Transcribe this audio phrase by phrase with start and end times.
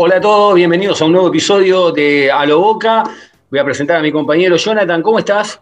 [0.00, 3.02] Hola a todos, bienvenidos a un nuevo episodio de A lo Boca.
[3.50, 5.60] Voy a presentar a mi compañero Jonathan, ¿cómo estás?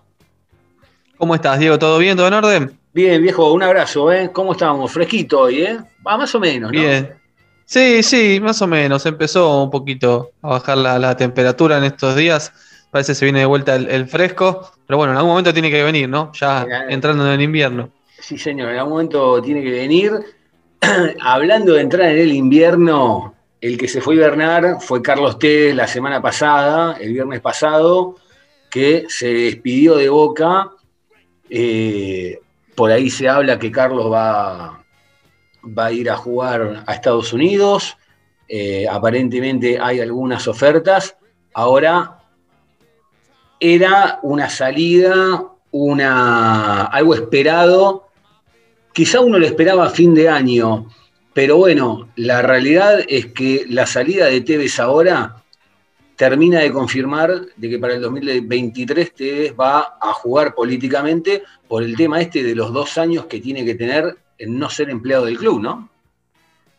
[1.16, 1.78] ¿Cómo estás, Diego?
[1.78, 2.18] ¿Todo bien?
[2.18, 2.78] ¿Todo en orden?
[2.92, 4.28] Bien, viejo, un abrazo, ¿eh?
[4.30, 4.92] ¿Cómo estamos?
[4.92, 5.78] Fresquito hoy, ¿eh?
[6.04, 6.78] Ah, más o menos, ¿no?
[6.78, 7.14] Bien.
[7.64, 9.06] Sí, sí, más o menos.
[9.06, 12.52] Empezó un poquito a bajar la, la temperatura en estos días.
[12.90, 14.70] Parece que se viene de vuelta el, el fresco.
[14.86, 16.30] Pero bueno, en algún momento tiene que venir, ¿no?
[16.34, 17.88] Ya entrando en el invierno.
[18.20, 20.12] Sí, señor, en algún momento tiene que venir.
[21.22, 25.74] Hablando de entrar en el invierno, el que se fue a hibernar fue Carlos Tevez
[25.74, 28.16] la semana pasada, el viernes pasado,
[28.70, 30.70] que se despidió de Boca.
[31.48, 32.38] Eh,
[32.74, 34.84] por ahí se habla que Carlos va,
[35.66, 37.96] va a ir a jugar a Estados Unidos.
[38.48, 41.16] Eh, aparentemente hay algunas ofertas.
[41.54, 42.18] Ahora
[43.58, 48.08] era una salida, una, algo esperado.
[48.92, 50.88] Quizá uno lo esperaba a fin de año,
[51.36, 55.36] pero bueno, la realidad es que la salida de Tevez ahora
[56.16, 61.94] termina de confirmar de que para el 2023 Tevez va a jugar políticamente por el
[61.94, 65.36] tema este de los dos años que tiene que tener en no ser empleado del
[65.36, 65.90] club, ¿no?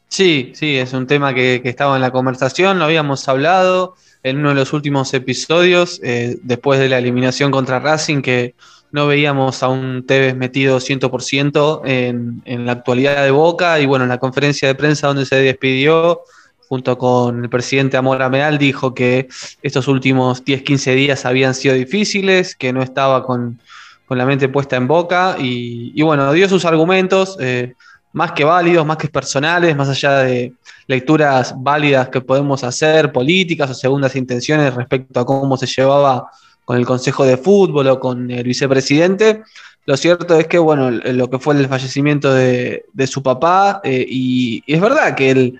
[0.08, 4.50] Sí, sí, es un tema que, estaba en la conversación, lo habíamos hablado en uno
[4.50, 8.56] de los últimos episodios, eh, después de la eliminación contra Racing, que
[8.92, 14.04] no veíamos a un Tevez metido 100% en, en la actualidad de Boca, y bueno,
[14.04, 16.22] en la conferencia de prensa donde se despidió,
[16.68, 19.28] junto con el presidente Amor Meal, dijo que
[19.62, 23.60] estos últimos 10, 15 días habían sido difíciles, que no estaba con,
[24.06, 27.38] con la mente puesta en Boca, y, y bueno, dio sus argumentos.
[27.40, 27.74] eh,
[28.14, 30.54] más que válidos, más que personales, más allá de
[30.88, 36.28] lecturas válidas que podemos hacer, políticas o segundas intenciones respecto a cómo se llevaba
[36.68, 39.42] con el Consejo de Fútbol o con el vicepresidente.
[39.86, 44.06] Lo cierto es que, bueno, lo que fue el fallecimiento de, de su papá, eh,
[44.06, 45.60] y, y, es verdad que él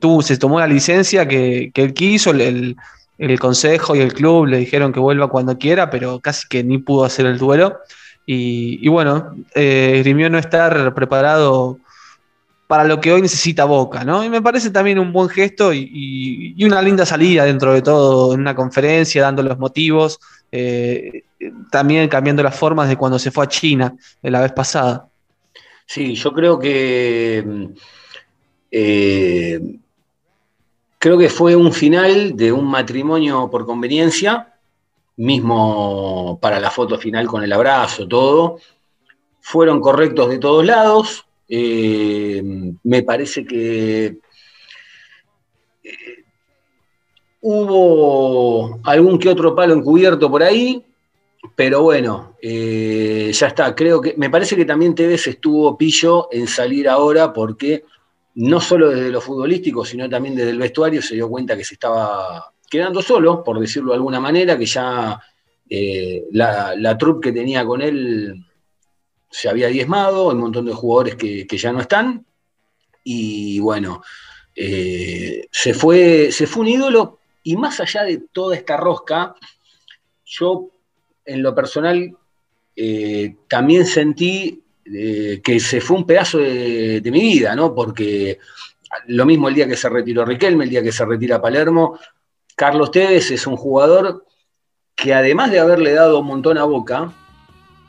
[0.00, 2.74] tuvo, se tomó la licencia que, que él quiso, el,
[3.18, 6.78] el, Consejo y el club le dijeron que vuelva cuando quiera, pero casi que ni
[6.78, 7.78] pudo hacer el duelo.
[8.26, 11.78] Y, y bueno, eh, esgrimió no estar preparado
[12.66, 14.24] para lo que hoy necesita Boca, ¿no?
[14.24, 18.34] Y me parece también un buen gesto y, y una linda salida dentro de todo
[18.34, 20.18] en una conferencia, dando los motivos,
[20.50, 21.24] eh,
[21.70, 25.08] también cambiando las formas de cuando se fue a China de la vez pasada.
[25.86, 27.72] Sí, yo creo que
[28.70, 29.60] eh,
[30.98, 34.54] creo que fue un final de un matrimonio por conveniencia,
[35.16, 38.58] mismo para la foto final con el abrazo, todo.
[39.40, 41.24] Fueron correctos de todos lados.
[41.48, 42.42] Eh,
[42.82, 44.18] me parece que
[45.82, 46.17] eh,
[47.40, 50.84] hubo algún que otro palo encubierto por ahí,
[51.54, 53.74] pero bueno, eh, ya está.
[53.74, 57.84] Creo que me parece que también Tevez estuvo pillo en salir ahora porque
[58.34, 61.74] no solo desde lo futbolístico, sino también desde el vestuario se dio cuenta que se
[61.74, 65.20] estaba quedando solo, por decirlo de alguna manera, que ya
[65.68, 68.44] eh, la, la troupe que tenía con él
[69.30, 72.24] se había diezmado, hay un montón de jugadores que, ya no están,
[73.04, 74.02] y bueno,
[74.54, 77.17] eh, se, fue, se fue un ídolo,
[77.48, 79.34] y más allá de toda esta rosca,
[80.22, 80.68] yo
[81.24, 82.14] en lo personal
[82.76, 87.74] eh, también sentí eh, que se fue un pedazo de, mi vida, ¿no?
[87.74, 88.38] Porque
[89.06, 91.98] lo mismo el día que se retiró Riquelme, el día que se retira Palermo,
[92.54, 94.26] Carlos Tevez es un jugador
[94.94, 97.14] que además de haberle dado un montón a Boca,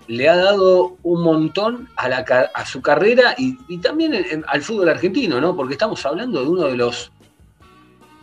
[0.08, 5.53] le ha dado un montón a, su carrera y, también al fútbol argentino, ¿no?
[5.53, 7.12] Porque estamos hablando de uno de los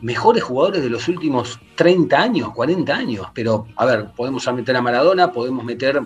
[0.00, 3.26] mejores jugadores de los últimos 30 años, 40 años.
[3.34, 6.00] Pero, a ver, podemos meter a Maradona, podemos meter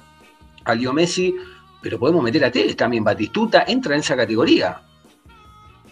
[0.65, 1.35] a Leo Messi,
[1.83, 3.05] pero podemos meter a Tevez también.
[3.05, 4.81] Batistuta entra en esa categoría.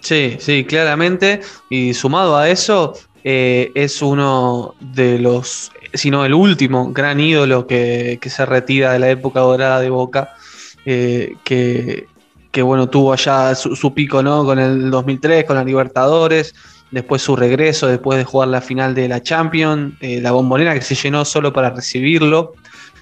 [0.00, 1.40] Sí, sí, claramente.
[1.68, 7.66] Y sumado a eso, eh, es uno de los, si no el último gran ídolo
[7.66, 10.34] que, que, se retira de la época dorada de Boca,
[10.86, 12.06] eh, que,
[12.52, 14.44] que, bueno, tuvo allá su, su, pico ¿no?
[14.44, 16.54] con el 2003, con la Libertadores,
[16.90, 20.80] después su regreso, después de jugar la final de la Champions, eh, la bombonera que
[20.80, 22.52] se llenó solo para recibirlo.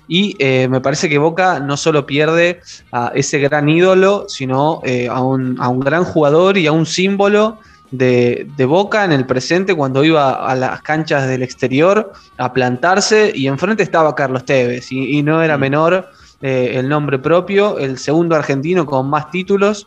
[0.08, 2.60] Y eh, me parece que Boca no solo pierde
[2.92, 6.86] a ese gran ídolo, sino eh, a, un, a, un, gran jugador y a un
[6.86, 7.58] símbolo
[7.90, 13.32] de, de, Boca en el presente cuando iba a las canchas del exterior a plantarse
[13.34, 16.08] y enfrente estaba Carlos Tevez y, y no era menor
[16.42, 19.86] eh, el nombre propio, el segundo argentino con más títulos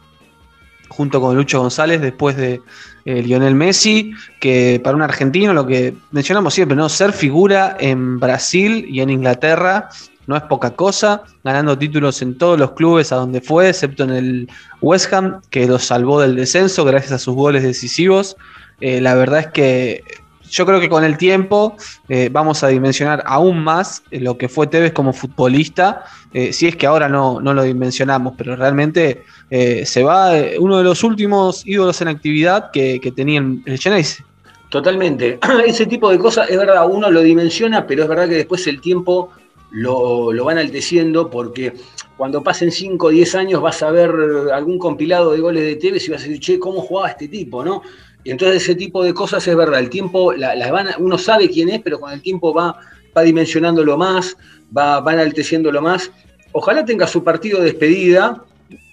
[1.00, 2.60] junto con Lucho González después de
[3.06, 4.12] eh, Lionel Messi,
[4.42, 6.90] que para un argentino, lo que mencionamos siempre, ¿no?
[6.90, 9.88] Ser figura en Brasil y en Inglaterra
[10.28, 14.10] no es poca cosa, ganando títulos en todos los clubes a donde fue, excepto en
[14.10, 14.50] el
[14.82, 18.36] West Ham, que lo salvó del descenso gracias a sus goles decisivos.
[18.82, 20.04] Eh, la verdad es que
[20.50, 21.76] yo creo que con el tiempo
[22.08, 26.04] eh, vamos a dimensionar aún más lo que fue Tevez como futbolista,
[26.34, 30.78] eh, si es que ahora no, no lo dimensionamos, pero realmente eh, se va uno
[30.78, 34.24] de los últimos ídolos en actividad que, que tenía el Genesis.
[34.70, 35.40] Totalmente.
[35.66, 38.82] Ese tipo de cosas, es verdad, uno lo dimensiona, pero es verdad que después el
[38.82, 39.32] tiempo
[39.72, 41.74] lo, lo van alteciendo porque
[42.18, 44.12] cuando pasen 5 o 10 años vas a ver
[44.54, 47.64] algún compilado de goles de Tevez y vas a decir, che, ¿cómo jugaba este tipo?
[47.64, 47.82] ¿no?
[48.24, 51.50] Y entonces ese tipo de cosas es verdad, el tiempo, la, la van, uno sabe
[51.50, 52.78] quién es, pero con el tiempo va,
[53.18, 54.36] va dimensionándolo más,
[54.76, 56.12] va, va enalteciéndolo más.
[56.52, 58.44] Ojalá tenga su partido de despedida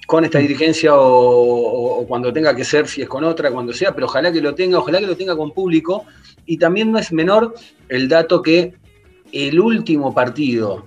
[0.06, 3.72] con esta dirigencia o, o, o, cuando tenga que ser, si es con otra, cuando
[3.72, 6.04] sea, pero ojalá que lo tenga, ojalá que lo tenga con público.
[6.46, 7.54] Y también no es menor
[7.88, 8.74] el dato que
[9.32, 10.86] el último partido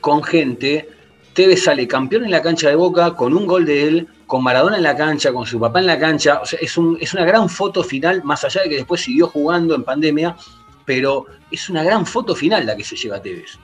[0.00, 0.88] con gente,
[1.34, 4.76] Tevez sale campeón en la cancha de Boca con un gol de él, con Maradona
[4.76, 6.40] en la cancha, con su papá en la cancha.
[6.42, 9.28] O sea, es, un, es, una gran foto final, más allá de que después siguió
[9.28, 10.36] jugando en pandemia,
[10.84, 13.58] pero es una gran foto final la que se lleva Tevez.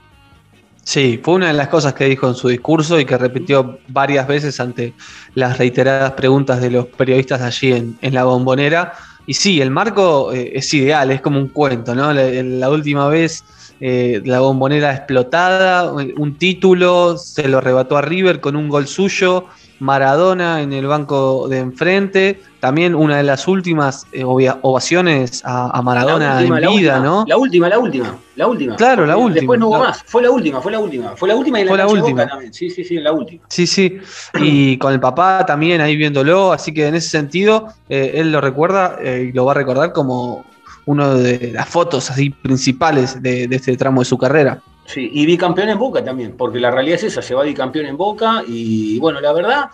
[0.85, 4.27] Sí, fue una de las cosas que dijo en su discurso y que repitió varias
[4.27, 4.95] veces ante
[5.35, 8.95] las reiteradas preguntas de los periodistas allí en, en la bombonera.
[9.25, 12.13] Y sí, el marco eh, es ideal, es como un cuento, ¿no?
[12.13, 13.45] La, la última vez
[13.85, 19.47] eh, la bombonera explotada, un título, se lo arrebató a River con un gol suyo,
[19.79, 25.83] Maradona en el banco de enfrente, también una de las últimas eh, ovaciones a, a
[25.83, 27.25] Maradona última, en vida, última, ¿no?
[27.27, 28.77] La última, la última, la última.
[28.77, 29.41] Claro, la última.
[29.41, 29.85] Después no hubo la...
[29.89, 32.27] más, fue la última, fue la última, fue la última y fue la, la última
[32.27, 32.53] también.
[32.53, 33.45] Sí, sí, sí, la última.
[33.49, 33.99] Sí, sí.
[34.41, 38.41] Y con el papá también ahí viéndolo, así que en ese sentido eh, él lo
[38.41, 40.45] recuerda eh, y lo va a recordar como
[40.85, 44.61] una de las fotos así principales de, de este tramo de su carrera.
[44.85, 47.97] Sí, y bicampeón en Boca también, porque la realidad es esa, se va bicampeón en
[47.97, 49.71] Boca y bueno, la verdad,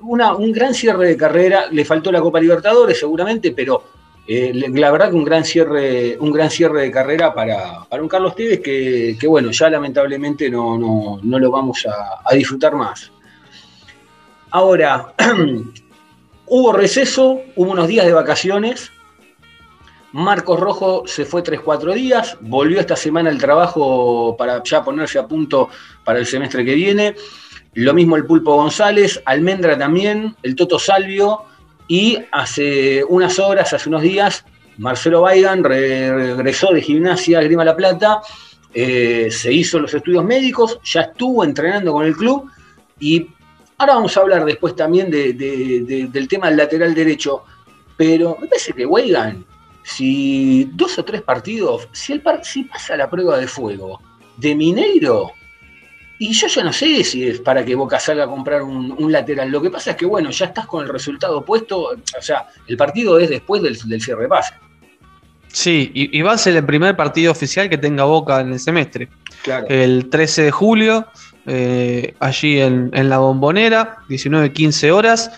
[0.00, 3.82] una, un gran cierre de carrera, le faltó la Copa Libertadores seguramente, pero
[4.26, 8.08] eh, la verdad que un gran cierre, un gran cierre de carrera para, para un
[8.08, 12.74] Carlos Tevez que, que, bueno, ya lamentablemente no, no, no lo vamos a, a disfrutar
[12.74, 13.10] más.
[14.50, 15.14] Ahora,
[16.46, 18.92] hubo receso, hubo unos días de vacaciones,
[20.12, 25.26] Marcos Rojo se fue 3-4 días, volvió esta semana al trabajo para ya ponerse a
[25.26, 25.68] punto
[26.04, 27.14] para el semestre que viene.
[27.74, 31.42] Lo mismo el Pulpo González, Almendra también, el Toto Salvio
[31.86, 34.44] y hace unas horas, hace unos días,
[34.78, 38.20] Marcelo Baigan regresó de gimnasia Grima La Plata,
[38.72, 42.50] eh, se hizo los estudios médicos, ya estuvo entrenando con el club
[42.98, 43.26] y
[43.76, 47.42] ahora vamos a hablar después también de, de, de, del tema del lateral derecho,
[47.96, 49.44] pero me parece que Weigan
[49.88, 54.02] si dos o tres partidos, si, el par si pasa la prueba de fuego
[54.36, 55.32] de Mineiro,
[56.18, 59.10] y yo ya no sé si es para que Boca salga a comprar un, un,
[59.10, 59.50] lateral.
[59.50, 61.92] Lo que pasa es que, bueno, ya estás con el resultado puesto.
[61.92, 64.54] O sea, el partido es después del, del cierre de pase.
[65.46, 68.60] Sí, y, y, va a ser el primer partido oficial que tenga Boca en el
[68.60, 69.08] semestre.
[69.42, 69.66] Claro.
[69.68, 71.06] El 13 de julio,
[71.46, 75.30] eh, allí en, en la bombonera, 19-15 horas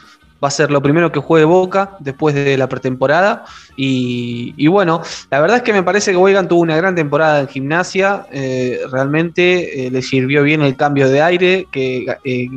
[0.42, 3.44] va a ser lo primero que juegue Boca después de la pretemporada.
[3.76, 7.48] Y, bueno, la verdad es que me parece que Weigand tuvo una gran temporada en
[7.48, 8.26] gimnasia.
[8.32, 12.48] Eh, realmente eh, le sirvió bien el cambio de aire, que eh,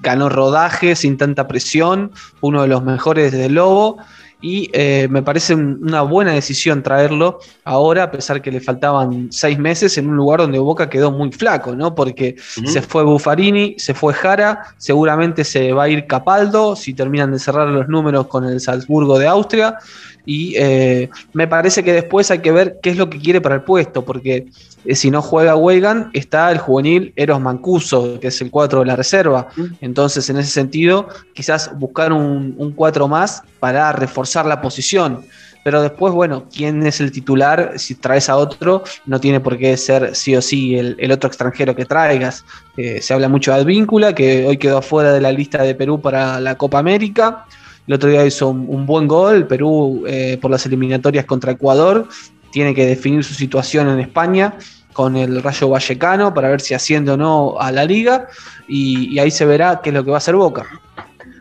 [0.00, 3.98] ganó rodaje sin tanta presión, uno de los mejores del Lobo.
[4.42, 9.58] Y eh, me parece una buena decisión traerlo ahora, a pesar que le faltaban seis
[9.58, 11.94] meses en un lugar donde Boca quedó muy flaco, ¿no?
[11.94, 12.66] Porque uh -huh.
[12.66, 17.38] se fue Buffarini, se fue Jara, seguramente se va a ir Capaldo si terminan de
[17.38, 19.78] cerrar los números con el Salzburgo de Austria.
[20.24, 23.56] Y eh, me parece que después hay que ver qué es lo que quiere para
[23.56, 24.46] el puesto, porque
[24.84, 28.86] eh, si no juega Weigan, está el juvenil Eros Mancuso, que es el 4 de
[28.86, 29.48] la reserva.
[29.80, 35.24] Entonces, en ese sentido, quizás buscar un, un 4 más para reforzar la posición.
[35.64, 37.74] Pero después, bueno, ¿quién es el titular?
[37.76, 41.28] Si traes a otro, no tiene por qué ser sí o sí el, el otro
[41.28, 42.44] extranjero que traigas.
[42.76, 46.00] Eh, se habla mucho de Advíncula, que hoy quedó fuera de la lista de Perú
[46.00, 47.44] para la Copa América.
[47.86, 52.06] El otro día hizo un, buen gol, Perú eh, por las eliminatorias contra Ecuador,
[52.52, 54.54] tiene que definir su situación en España
[54.92, 58.28] con el Rayo Vallecano para ver si asciende o no a la liga
[58.68, 60.66] y, ahí se verá qué es lo que va a hacer Boca.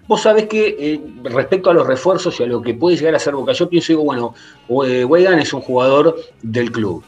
[0.07, 3.19] Vos sabés que eh, respecto a los refuerzos y a lo que puede llegar a
[3.19, 4.33] ser Boca, yo pienso, digo, bueno,
[4.67, 7.03] Weigand es un jugador del club.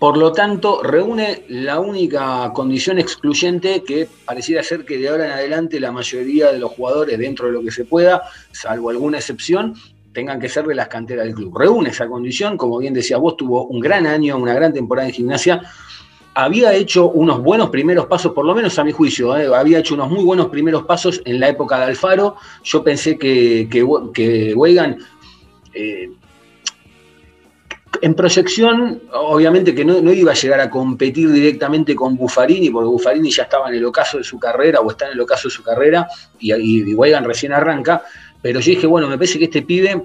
[0.00, 5.32] Por lo tanto, reúne la única condición excluyente que pareciera ser que de ahora en
[5.32, 9.74] adelante la mayoría de los jugadores, dentro de lo que se pueda, salvo alguna excepción,
[10.14, 11.54] tengan que ser de las canteras del club.
[11.54, 15.12] Reúne esa condición, como bien decía vos, tuvo un gran año, una gran temporada en
[15.12, 15.60] gimnasia,
[16.32, 19.54] había hecho unos buenos primeros pasos, por lo menos a mi juicio, ¿eh?
[19.54, 22.36] había hecho unos muy buenos primeros pasos en la época de Alfaro.
[22.64, 24.54] Yo pensé que, que,
[25.74, 26.10] eh,
[28.02, 33.30] en proyección, obviamente que no, iba a llegar a competir directamente con Buffarini, porque Buffarini
[33.30, 35.62] ya estaba en el ocaso de su carrera o está en el ocaso de su
[35.62, 38.02] carrera y, y, Weigand recién arranca.
[38.40, 40.02] Pero yo dije, bueno, me parece que este pibe,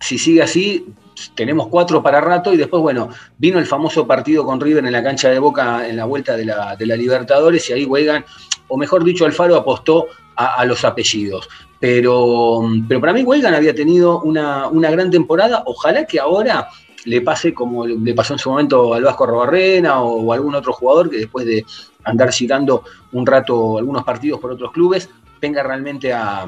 [0.00, 0.86] si sigue así,
[1.34, 5.02] tenemos cuatro para rato y después, bueno, vino el famoso partido con River en la
[5.02, 8.24] cancha de Boca en la vuelta de la, Libertadores y ahí Weigand,
[8.68, 11.48] o mejor dicho, Alfaro apostó a, a, los apellidos.
[11.78, 16.68] Pero, pero para mí Weigand había tenido una, una gran temporada, ojalá que ahora
[17.04, 21.10] le pase como le pasó en su momento al Vasco Robarrena o, algún otro jugador
[21.10, 21.64] que después de
[22.04, 25.08] andar citando un rato algunos partidos por otros clubes,
[25.40, 26.46] venga realmente a,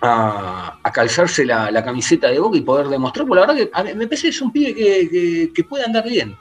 [0.00, 4.06] a, calzarse la, camiseta de Boca y poder demostrar, porque la verdad que a me
[4.06, 6.36] parece que es un pibe que, que, que, puede andar bien.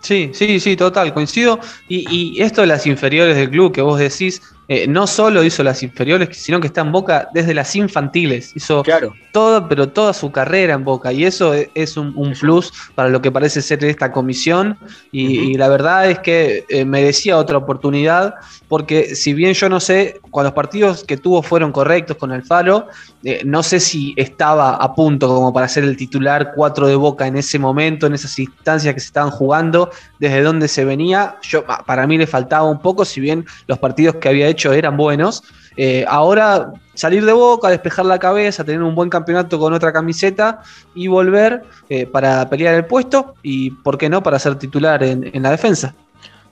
[0.00, 1.60] Sí, sí, sí, total, coincido.
[1.88, 5.62] Y, y, esto de las inferiores del club que vos decís, eh, no solo hizo
[5.62, 8.52] las inferiores, sino que está en Boca desde las infantiles.
[8.54, 9.12] Hizo claro.
[9.32, 11.12] todo, pero toda su carrera en Boca.
[11.12, 14.78] Y eso es un, un plus para lo que parece ser esta comisión.
[15.10, 15.50] Y, uh -huh.
[15.50, 18.34] y la verdad es que eh, merecía otra oportunidad,
[18.68, 22.86] porque si bien yo no sé, cuando los partidos que tuvo fueron correctos con Alfaro,
[23.24, 27.26] eh, no sé si estaba a punto como para ser el titular 4 de Boca
[27.26, 31.36] en ese momento, en esas instancias que se estaban jugando, desde dónde se venía.
[31.42, 34.96] Yo, para mí le faltaba un poco, si bien los partidos que había hecho eran
[34.96, 35.42] buenos.
[35.76, 40.60] Eh, ahora salir de boca, despejar la cabeza, tener un buen campeonato con otra camiseta
[40.94, 45.42] y volver eh, para pelear el puesto y, ¿por qué no?, para ser titular en,
[45.42, 45.94] la defensa.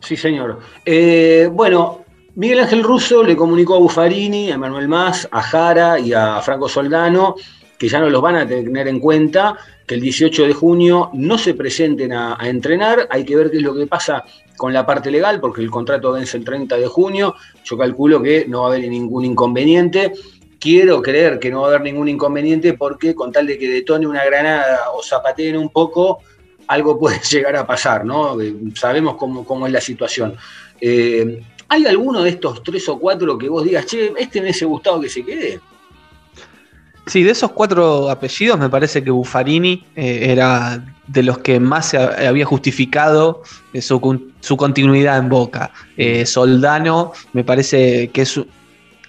[0.00, 0.60] Sí, señor.
[0.84, 2.04] Eh, bueno,
[2.34, 6.68] Miguel Ángel Russo le comunicó a Buffarini, a Manuel Más, a Jara y a Franco
[6.68, 7.36] Soldano
[7.78, 11.38] que ya no los van a tener en cuenta, que el 18 de junio no
[11.38, 14.22] se presenten a entrenar, hay que ver qué es lo que pasa
[14.60, 18.44] con la parte legal, porque el contrato vence el 30 de junio, yo calculo que
[18.46, 20.12] no va a haber ningún inconveniente.
[20.58, 24.06] Quiero creer que no va a haber ningún inconveniente porque con tal de que detone
[24.06, 26.18] una granada o zapateen un poco,
[26.66, 28.36] algo puede llegar a pasar, ¿no?
[28.74, 30.36] Sabemos cómo, cómo es la situación.
[30.78, 31.40] Eh,
[31.70, 35.00] ¿Hay alguno de estos tres o cuatro que vos digas, che, este me hubiese gustado
[35.00, 35.58] que se quede?
[37.10, 41.86] Sí, de esos cuatro apellidos me parece que Buffarini eh, era de los que más
[41.86, 45.72] se había justificado eh, su, su, continuidad en Boca.
[45.96, 48.40] Eh, Soldano me parece que es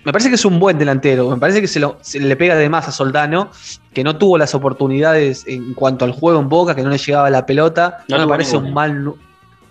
[0.03, 2.55] me parece que es un buen delantero, me parece que se, lo, se, le pega
[2.55, 3.51] de más a Soldano,
[3.93, 7.29] que no tuvo las oportunidades en cuanto al juego en Boca, que no le llegaba
[7.29, 9.13] la pelota, no, no me parece un mal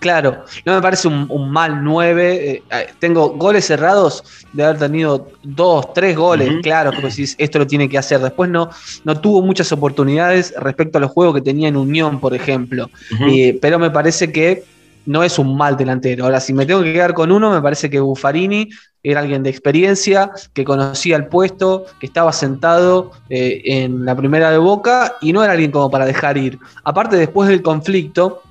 [0.01, 2.51] Claro, no me parece un, un mal 9.
[2.51, 2.63] Eh,
[2.99, 6.63] tengo goles cerrados de haber tenido dos, tres goles, uh -huh.
[6.63, 8.19] claro, que decís, esto lo tiene que hacer.
[8.21, 8.71] Después no,
[9.05, 12.91] no tuvo muchas oportunidades respecto a los juegos que tenía en Unión, por ejemplo.
[13.13, 13.33] Uh -huh.
[13.33, 14.65] eh, pero me parece que
[15.07, 16.25] no es un mal delantero.
[16.25, 18.69] Ahora, si me tengo que quedar con uno, me parece que Buffarini
[19.03, 24.51] era alguien de experiencia, que conocía el puesto, que estaba sentado eh, en la primera
[24.51, 26.59] de Boca y no era alguien como para dejar ir.
[26.85, 28.43] Aparte, después del conflicto,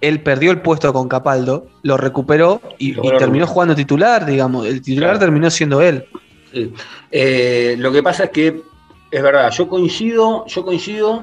[0.00, 4.66] él perdió el puesto con Capaldo, lo recuperó y, lo y terminó jugando titular, digamos.
[4.66, 5.18] El titular claro.
[5.18, 6.06] terminó siendo él.
[6.52, 6.72] Sí.
[7.10, 8.62] Eh, lo que pasa es que
[9.10, 11.22] es verdad, yo coincido, yo coincido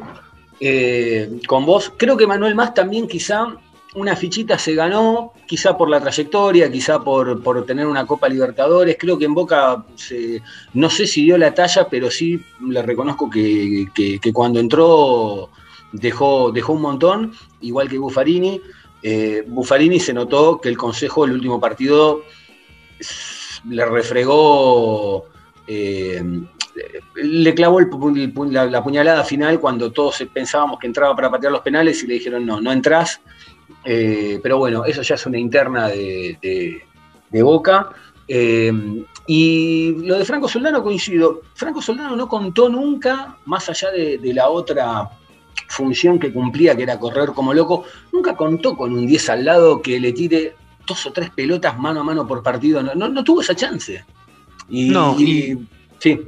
[0.59, 1.91] eh, con vos.
[1.97, 3.55] Creo que Manuel Más también quizá
[3.95, 8.97] una fichita se ganó, quizá por la trayectoria, quizá por, por tener una Copa Libertadores.
[8.99, 10.41] Creo que en Boca se,
[10.73, 15.49] no sé si dio la talla, pero sí le reconozco que, que, que cuando entró
[15.93, 18.59] dejó, dejó un montón, igual que Buffarini.
[19.01, 22.23] Eh, Buffarini se notó que el Consejo, el último partido,
[23.69, 25.25] le refregó,
[25.67, 26.21] eh,
[27.15, 27.79] le clavó
[28.49, 32.15] la, la, puñalada final cuando todos pensábamos que entraba para patear los penales y le
[32.15, 33.21] dijeron no, no entras.
[33.85, 36.83] Eh, pero bueno, eso ya es una interna de,
[37.29, 37.89] de, Boca.
[39.25, 41.41] Y lo de Franco Soldano coincido.
[41.53, 45.09] Franco Soldano no contó nunca, más allá de la otra
[45.67, 49.81] función que cumplía, que era correr como loco, nunca contó con un 10 al lado
[49.81, 50.55] que le tire
[50.85, 54.03] dos o tres pelotas mano a mano por partido, no, no, no tuvo esa chance.
[54.69, 55.67] Y, no, y, y,
[55.99, 56.21] sí.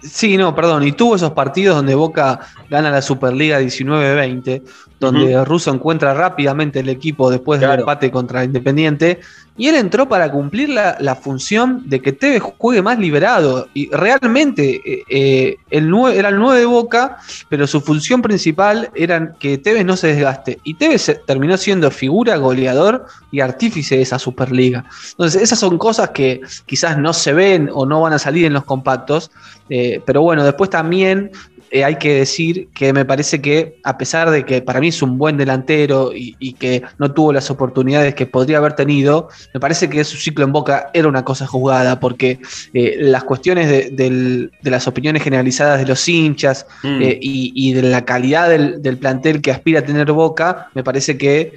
[0.00, 4.62] Sí, no, perdón, y tuvo esos partidos donde Boca gana la Superliga 19-20,
[5.00, 9.20] donde Russo encuentra rápidamente el equipo después del empate contra Independiente,
[9.58, 13.66] y él entró para cumplir la, la función de que Tevez juegue más liberado.
[13.74, 19.32] Y realmente eh, eh, el era el 9 de Boca, pero su función principal era
[19.32, 20.60] que Tevez no se desgaste.
[20.62, 24.84] Y Tevez terminó siendo figura, goleador y artífice de esa Superliga.
[25.10, 28.52] Entonces, esas son cosas que quizás no se ven o no van a salir en
[28.52, 29.32] los compactos.
[29.68, 31.32] eh, pero bueno, después también
[31.70, 35.02] eh, hay que decir que me parece que, a pesar de que para mí es
[35.02, 39.60] un buen delantero y, y que no tuvo las oportunidades que podría haber tenido, me
[39.60, 42.38] parece que su ciclo en Boca era una cosa juzgada, porque
[42.72, 47.02] eh, las cuestiones de, del- de las opiniones generalizadas de los hinchas Mm.
[47.02, 50.82] eh, y, y de la calidad del, del plantel que aspira a tener Boca, me
[50.84, 51.52] parece que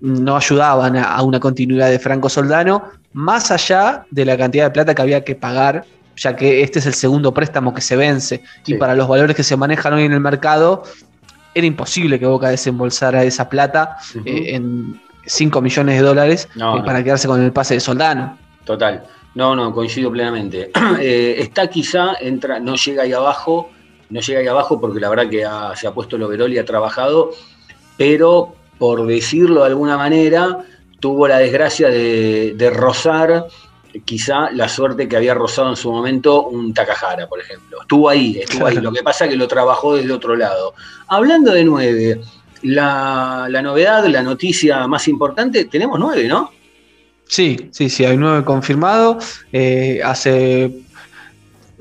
[0.00, 4.70] no ayudaban a, a una continuidad de Franco Soldano, más allá de la cantidad de
[4.70, 5.84] plata que había que pagar,
[6.22, 8.74] ya que este es el segundo préstamo que se vence, Sí.
[8.74, 10.82] y para los valores que se manejan hoy en el mercado,
[11.54, 16.78] era imposible que Boca desembolsara esa plata eh, en 5 millones de dólares No, eh,
[16.80, 16.84] no.
[16.84, 18.38] para quedarse con el pase de Soldano.
[18.64, 19.04] Total.
[19.34, 20.70] No, no, coincido plenamente.
[21.00, 23.70] Eh, está quizá, entra, no llega ahí abajo,
[24.10, 26.58] no llega ahí abajo porque la verdad que ha- se ha puesto el overall y
[26.58, 27.30] ha trabajado,
[27.96, 30.58] pero por decirlo de alguna manera,
[31.00, 33.46] tuvo la desgracia de, de rozar
[34.04, 37.82] quizá la suerte que había rozado en su momento un Takahara, por ejemplo.
[37.82, 38.76] Estuvo ahí, estuvo ahí.
[38.80, 40.74] Lo que pasa es que lo trabajó desde otro lado.
[41.08, 42.20] Hablando de nueve,
[42.62, 46.52] la, la novedad, la noticia más importante, tenemos nueve, ¿no?
[47.26, 49.18] Sí, sí, sí, hay nueve confirmado.
[49.52, 50.82] Eh, hace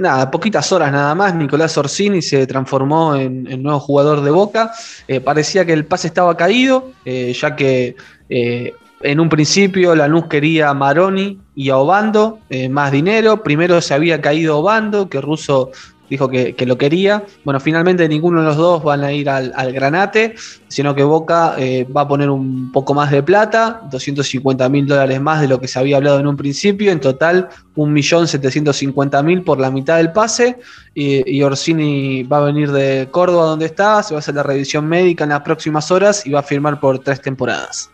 [0.01, 4.71] nada, poquitas horas nada más, Nicolás Orsini se transformó en, en nuevo jugador de Boca.
[5.07, 7.95] Eh, parecía que el pase estaba caído, eh, ya que
[8.29, 13.43] eh, en un principio Lanús quería a Maroni y a Obando eh, más dinero.
[13.43, 15.71] Primero se había caído Obando, que Russo
[16.09, 17.23] dijo que, lo quería.
[17.45, 20.35] Bueno, finalmente ninguno de los dos van a ir al, Granate,
[20.67, 25.21] sino que Boca eh, va a poner un poco más de plata, 250 mil dólares
[25.21, 26.91] más de lo que se había hablado en un principio.
[26.91, 30.57] En total, 1.750.000 por la mitad del pase.
[30.93, 34.85] Y Orsini va a venir de Córdoba, donde está, se va a hacer la revisión
[34.87, 37.89] médica en las próximas horas y va a firmar por tres temporadas.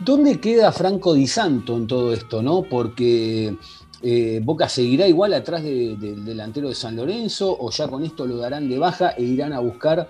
[0.00, 2.62] ¿Dónde queda Franco Di Santo en todo esto, no?
[2.62, 3.56] Porque
[4.02, 8.26] eh, Boca seguirá igual atrás de- del delantero de San Lorenzo, o ya con esto
[8.26, 10.08] lo darán de baja e irán a buscar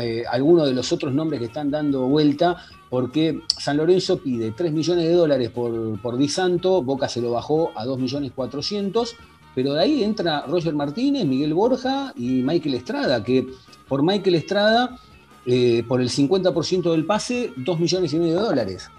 [0.00, 2.56] eh, alguno de los otros nombres que están dando vuelta,
[2.88, 7.30] porque San Lorenzo pide 3 millones de dólares por, por Di Santo, Boca se lo
[7.32, 9.14] bajó a 2 millones 400,
[9.54, 13.46] pero de ahí entra Roger Martínez, Miguel Borja y Michael Estrada, que
[13.88, 14.98] por Michael Estrada,
[15.46, 18.90] eh, por el 50% del pase, 2 millones y medio de dólares.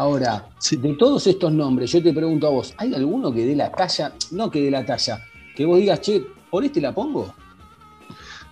[0.00, 0.76] Ahora, Sí.
[0.76, 4.12] de todos estos nombres, yo te pregunto a vos, ¿hay alguno que dé la talla?
[4.30, 5.22] No que dé la talla,
[5.56, 7.32] que vos digas, che, ¿por este la pongo?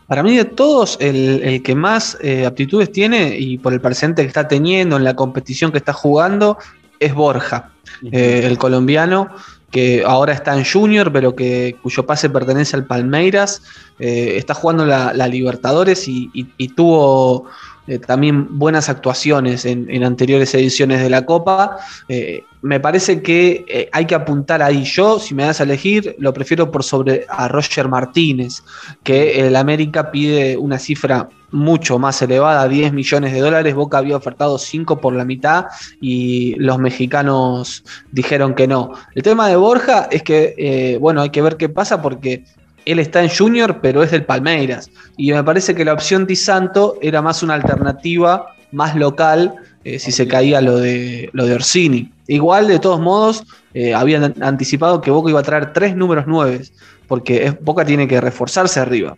[0.06, 4.22] Para mí, de todos, el, el que más eh, aptitudes tiene y por el presente
[4.22, 6.56] que está teniendo en la competición que está jugando
[6.98, 7.72] es Borja,
[8.10, 9.28] eh, el colombiano
[9.70, 13.60] que ahora está en Junior, pero que cuyo pase pertenece al Palmeiras.
[13.98, 17.46] eh, está jugando la, la Libertadores y, y- y tuvo
[17.86, 21.76] eh, también buenas actuaciones en, anteriores ediciones de la Copa.
[22.08, 24.84] Eh, me parece que eh, hay que apuntar ahí.
[24.84, 28.62] Yo, si me das a elegir, lo prefiero por sobre a Roger Martínez,
[29.02, 33.74] que el América pide una cifra mucho más elevada, 10 millones de dólares.
[33.74, 35.66] Boca había ofertado 5 por la mitad
[36.00, 38.92] y los mexicanos dijeron que no.
[39.14, 42.44] El tema de Borja es que, bueno, hay que ver qué pasa porque
[42.84, 44.90] él está en Junior, pero es del Palmeiras.
[45.16, 49.98] Y me parece que la opción Di Santo era más una alternativa más local eh,
[49.98, 52.10] si se caía lo de, lo de Orsini.
[52.26, 53.44] Igual, de todos modos,
[53.74, 56.62] eh, habían anticipado que Boca iba a traer tres números nueve,
[57.06, 59.16] porque Boca tiene que reforzarse arriba.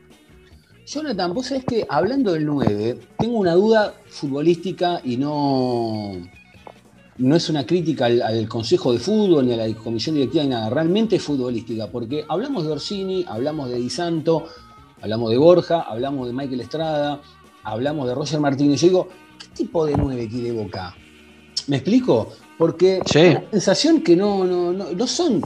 [0.87, 6.13] Jonathan, vos sabés que hablando del 9, tengo una duda futbolística y no,
[7.19, 10.51] no es una crítica al, al Consejo de Fútbol ni a la Comisión Directiva ni
[10.51, 14.47] nada, realmente es futbolística, porque hablamos de Orsini, hablamos de Di Santo,
[15.01, 17.21] hablamos de Borja, hablamos de Michael Estrada,
[17.65, 18.81] hablamos de Roger Martínez.
[18.81, 20.95] Yo digo, ¿qué tipo de 9 quiere Boca?
[21.69, 22.29] ¿Me explico?
[22.59, 23.21] Porque Sí.
[23.35, 25.43] la sensación que no, no, no, no son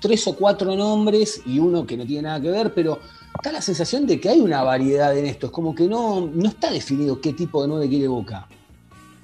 [0.00, 3.00] tres o cuatro nombres y uno que no tiene nada que ver, pero
[3.42, 5.46] da la sensación de que hay una variedad en esto.
[5.46, 8.46] Es como que no, no está definido qué tipo de 9 quiere Boca.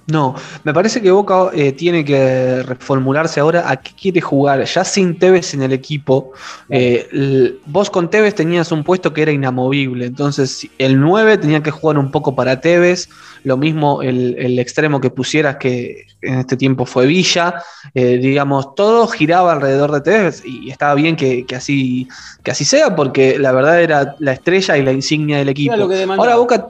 [0.07, 4.63] No, me parece que Boca eh, tiene que reformularse ahora a qué quiere jugar.
[4.65, 6.33] Ya sin Tevez en el equipo,
[6.69, 10.05] eh, vos con Tevez tenías un puesto que era inamovible.
[10.05, 13.09] Entonces, el 9 tenía que jugar un poco para Tevez.
[13.45, 17.63] Lo mismo el, el extremo que pusieras, que en este tiempo fue Villa.
[17.95, 22.09] Eh, digamos, todo giraba alrededor de Tevez y estaba bien que, que así,
[22.43, 25.75] que así sea, porque la verdad era la estrella y la insignia del equipo.
[25.75, 26.69] Ahora Boca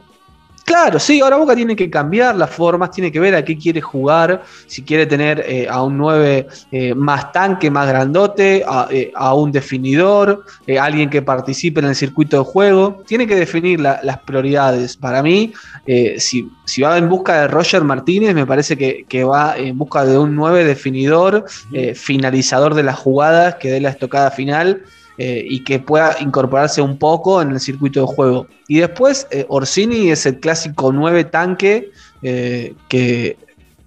[0.66, 3.82] Claro, sí, ahora Boca tiene que cambiar las formas, tiene que ver a qué quiere
[3.82, 9.12] jugar, si quiere tener eh, a un 9 eh, más tanque, más grandote, a, eh,
[9.14, 13.78] a un definidor, eh, alguien que participe en el circuito de juego, tiene que definir
[13.78, 14.96] la- las prioridades.
[14.96, 15.52] Para mí,
[15.84, 19.76] eh, si, si va en busca de Roger Martínez, me parece que, que va en
[19.76, 24.82] busca de un 9 definidor, eh, finalizador de las jugadas, que dé la estocada final
[25.16, 28.48] eh, y que pueda incorporarse un poco en el circuito de juego.
[28.66, 33.36] Y después, eh, Orsini es el clásico 9 tanque eh, que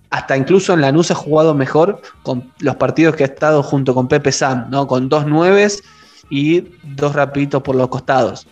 [0.10, 4.08] hasta incluso en Lanús ha jugado mejor con los partidos que ha estado junto con
[4.08, 4.88] Pepe Sam, ¿no?
[4.88, 5.84] con dos nueves
[6.30, 6.64] y
[6.96, 8.48] dos rapiditos por los costados.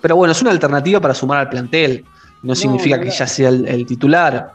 [0.00, 2.02] Pero bueno, es una alternativa para sumar al plantel.
[2.42, 4.54] No, significa que ya sea el, el titular.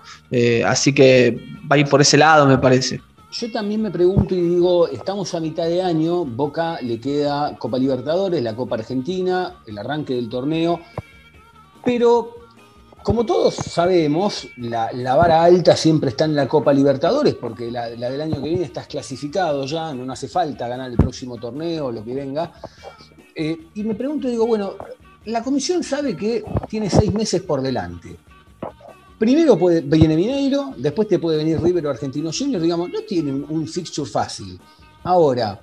[0.66, 1.40] Así que
[1.72, 3.00] va a ir por ese lado, me parece.
[3.38, 7.78] Yo también me pregunto y digo, estamos a mitad de año, Boca le queda Copa
[7.78, 10.80] Libertadores, la Copa Argentina, el arranque del torneo,
[11.84, 12.34] pero
[13.04, 18.10] como todos sabemos, la, vara alta siempre está en la Copa Libertadores, porque la, la
[18.10, 22.06] del año que viene estás clasificado ya, no hace falta ganar el próximo torneo, lo
[22.06, 22.54] que venga.
[23.36, 24.76] Eh, y me pregunto y digo, bueno,
[25.26, 28.16] la comisión sabe que tiene seis meses por delante.
[29.18, 33.46] Primero puede, viene Mineiro, después te puede venir River o Argentino Junior, digamos, no tienen
[33.48, 34.60] un fixture fácil.
[35.04, 35.60] Ahora,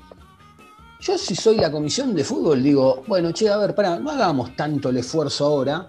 [1.00, 4.56] yo si soy la comisión de fútbol digo, bueno, che, a ver, pará, no hagamos
[4.56, 5.88] tanto el esfuerzo ahora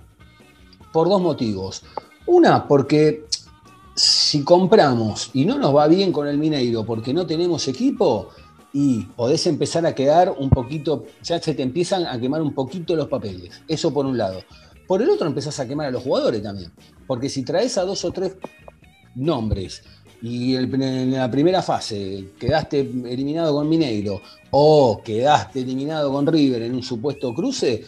[0.91, 1.83] por dos motivos.
[2.25, 3.25] Una, porque
[3.95, 8.29] si compramos y no nos va bien con el Mineiro porque no tenemos equipo,
[8.73, 12.95] y podés empezar a quedar un poquito, ya se te empiezan a quemar un poquito
[12.95, 13.61] los papeles.
[13.67, 14.41] Eso por un lado.
[14.87, 16.71] Por el otro empezás a quemar a los jugadores también.
[17.07, 18.35] Porque si traes a dos o tres
[19.15, 19.83] nombres
[20.21, 26.75] y en la primera fase quedaste eliminado con Mineiro o quedaste eliminado con River en
[26.75, 27.83] un supuesto cruce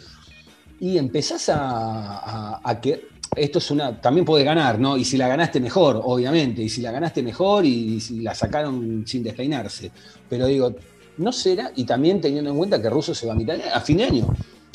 [0.78, 4.96] y empezás a, que esto es una también puede ganar, ¿no?
[4.96, 9.22] Y si la ganaste mejor, obviamente, y si la ganaste mejor y, la sacaron sin
[9.22, 9.90] despeinarse.
[10.28, 10.74] Pero digo,
[11.18, 13.96] no será, y también teniendo en cuenta que Russo se va a mitad a fin
[13.96, 14.26] de año.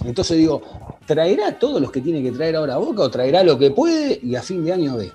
[0.05, 0.61] Entonces digo,
[1.05, 4.19] ¿traerá todos los que tiene que traer ahora a Boca o traerá lo que puede
[4.23, 5.11] y a fin de año ve?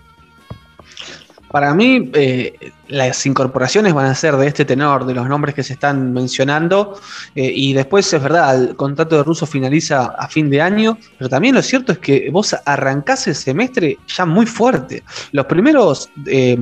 [1.50, 5.62] Para mí, eh, las incorporaciones van a ser de este tenor, de los nombres que
[5.62, 7.00] se están mencionando,
[7.34, 11.30] eh, y después es verdad, el contrato de Russo finaliza a fin de año, pero
[11.30, 15.04] también lo cierto es que vos arrancás el semestre ya muy fuerte.
[15.32, 16.58] Los primeros, eh,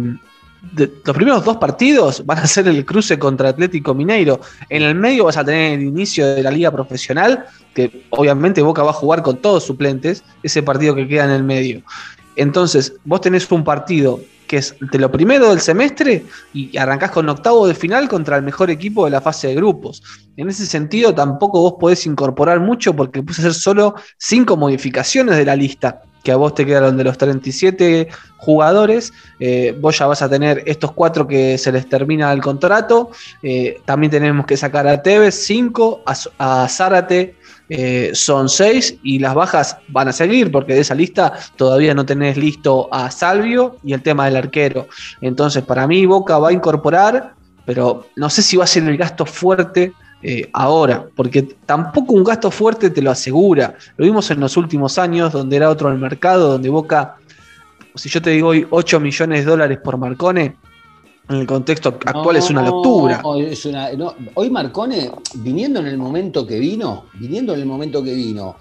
[0.77, 4.41] los primeros dos partidos van a ser el cruce contra Atlético Mineiro.
[4.69, 8.83] En el medio vas a tener el inicio de la liga profesional, que obviamente Boca
[8.83, 11.83] va a jugar con todos suplentes, ese partido que queda en el medio.
[12.37, 17.29] Entonces, vos tenés un partido que es de lo primero del semestre y arrancás con
[17.29, 20.03] octavo de final contra el mejor equipo de la fase de grupos.
[20.37, 25.45] En ese sentido, tampoco vos podés incorporar mucho porque puse hacer solo cinco modificaciones de
[25.45, 28.09] la lista, que a vos te quedaron de los 37
[28.39, 33.11] jugadores, eh, vos ya vas a tener estos cuatro que se les termina el contrato,
[33.43, 36.03] eh, también tenemos que sacar a Tevez 5,
[36.39, 37.37] a, Zárate
[37.69, 42.05] eh, son seis y las bajas van a seguir porque de esa lista todavía no
[42.05, 44.89] tenés listo a Salvio y el tema del arquero.
[45.21, 47.35] Entonces, para mí, Boca va a incorporar,
[47.65, 49.93] pero no sé si va a ser el gasto fuerte
[50.27, 53.75] eh, ahora, porque tampoco un gasto fuerte te lo asegura.
[53.99, 57.17] Lo vimos en los últimos años, donde era otro el mercado, donde Boca,
[57.95, 60.57] si yo te digo hoy 8 millones de dólares por Marcone,
[61.29, 63.23] en el contexto actual es una locura.
[63.51, 68.03] es una- no, hoy Marcone, viniendo en el momento que vino, viniendo en el momento
[68.03, 68.57] que vino,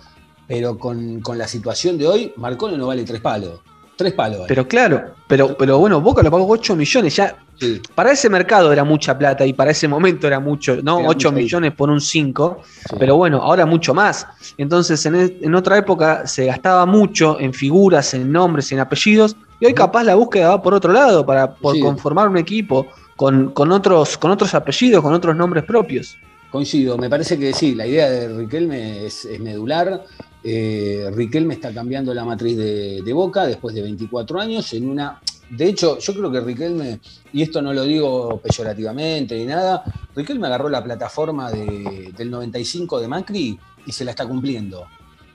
[0.47, 3.61] pero con, con la situación de hoy, Marcone no vale tres palos.
[3.95, 4.41] Tres palos.
[4.47, 7.79] Pero claro, pero, pero bueno, Boca lo pagó 8 millones, ya Sí.
[7.93, 10.99] para ese mercado era mucha plata y para ese momento era mucho, ¿no?
[10.99, 12.95] Era 8 mucho millones por un 5, Sí.
[12.97, 14.25] pero bueno, ahora mucho más.
[14.57, 19.35] Entonces, en, e- en otra época se gastaba mucho en figuras, en nombres, en apellidos,
[19.59, 21.81] y hoy capaz la búsqueda va por otro lado, para por Sí.
[21.81, 26.17] conformar un equipo con, con otros, con otros apellidos, con otros nombres propios.
[26.51, 30.03] Coincido, me parece que sí, la idea de Riquelme es, es medular.
[30.43, 35.21] Eh, Riquelme está cambiando la matriz de, Boca después de 24 años en una...
[35.49, 36.99] De hecho, yo creo que Riquelme,
[37.31, 39.83] y esto no lo digo peyorativamente ni nada,
[40.15, 44.85] Riquelme agarró la plataforma de- del 95 de Macri y se la está cumpliendo.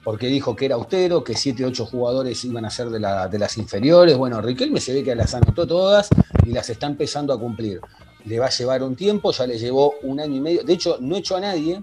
[0.02, 3.58] Porque dijo que era austero, que 7, 8 jugadores iban a ser de, de las
[3.58, 4.16] inferiores.
[4.16, 6.08] Bueno, Riquelme se ve que las anotó todas
[6.44, 7.80] y las está empezando a cumplir
[8.24, 10.62] le va a llevar un tiempo, ya le llevó un año y medio.
[10.62, 11.82] De hecho, no echó a nadie,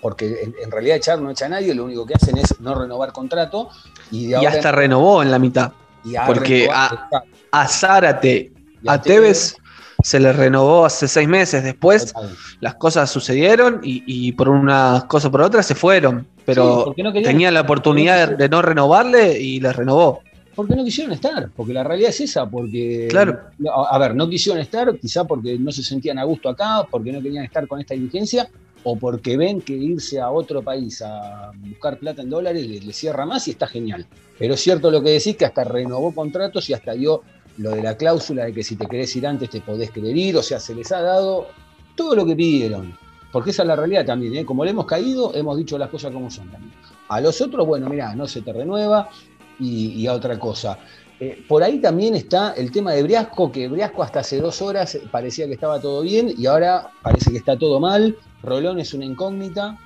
[0.00, 2.74] porque en, en realidad echar no echa a nadie, lo único que hacen es no
[2.74, 3.68] renovar contrato.
[4.10, 5.72] Y, de Y hasta renovó en la mitad.
[6.04, 7.08] y porque a-
[7.52, 9.56] A Zárate, y a Tevez
[10.02, 11.64] se le renovó hace seis meses.
[11.64, 12.30] Después Total.
[12.60, 16.20] las cosas sucedieron y, y por unas cosas por otras se fueron.
[16.20, 20.20] Sí, Pero porque no tenía la oportunidad de, de no renovarle y le renovó.
[20.54, 23.08] Porque no quisieron estar, porque la realidad es esa, porque...
[23.10, 23.38] Claro.
[23.74, 27.12] A, a ver, no quisieron estar, quizá porque no se sentían a gusto acá, porque
[27.12, 28.48] no querían estar con esta dirigencia,
[28.88, 33.26] o porque ven que irse a otro país a buscar plata en dólares les, cierra
[33.26, 34.06] más y está genial.
[34.38, 37.22] Pero es cierto lo que decís, que hasta renovó contratos y hasta dio
[37.58, 40.36] lo de la cláusula de que si te querés ir antes te podés querer ir,
[40.36, 41.48] o sea, se les ha dado
[41.96, 42.96] todo lo que pidieron.
[43.32, 44.44] Porque esa es la realidad también, ¿eh?
[44.44, 46.72] como le hemos caído, hemos dicho las cosas como son también.
[47.08, 49.10] A los otros, bueno, mirá, no se te renueva
[49.58, 50.78] y, y a otra cosa.
[51.18, 54.98] Eh, por ahí también está el tema de Briasco, que Briasco hasta hace dos horas
[55.10, 58.16] parecía que estaba todo bien y ahora parece que está todo mal.
[58.42, 59.78] Rolón es una incógnita.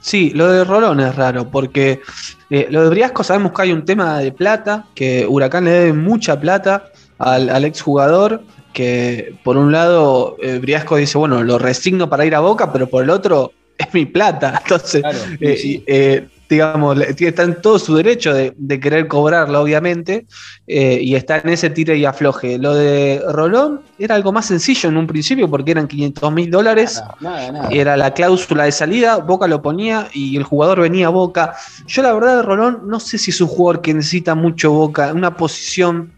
[0.00, 2.00] Sí, lo de Rolón es raro, porque
[2.48, 5.92] eh, lo de Briasco sabemos que hay un tema de plata, que Huracán le debe
[5.92, 6.86] mucha plata
[7.18, 12.34] al, al exjugador, que por un lado eh, Briasco dice, bueno, lo resigno para ir
[12.34, 14.60] a Boca, pero por el otro es mi plata.
[14.62, 15.84] Entonces, Claro, sí.
[15.86, 20.26] eh, digamos, está en todo su derecho de, de querer cobrarla, obviamente,
[20.66, 22.58] eh, y está en ese tire y afloje.
[22.58, 27.00] Lo de Rolón era algo más sencillo en un principio, porque eran 500 mil dólares.
[27.20, 27.68] Nada, nada, nada.
[27.70, 31.54] Era la cláusula de salida, Boca lo ponía y el jugador venía a Boca.
[31.86, 35.36] Yo la verdad Rolón no sé si es un jugador que necesita mucho Boca, una
[35.36, 36.10] posición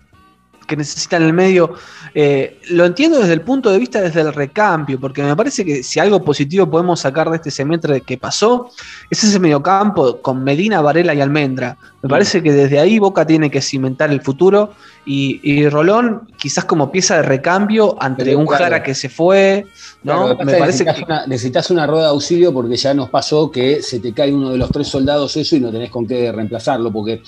[0.66, 1.74] que necesita en el medio.
[2.14, 5.82] Eh, lo entiendo desde el punto de vista desde el recambio, porque me parece que
[5.82, 8.70] si algo positivo podemos sacar de este semestre que pasó,
[9.10, 11.76] es ese mediocampo con Medina, Varela y Almendra.
[12.02, 14.72] Me parece que desde ahí Boca tiene que cimentar el futuro
[15.06, 18.64] y, y Rolón quizás como pieza de recambio ante Pero, un claro.
[18.64, 19.66] Jara que se fue,
[20.02, 20.28] ¿no?
[20.28, 21.04] me parece necesitas, que...
[21.04, 24.50] una, necesitas una rueda de auxilio porque ya nos pasó que se te cae uno
[24.50, 27.22] de los tres soldados eso y no tenés con qué reemplazarlo, porque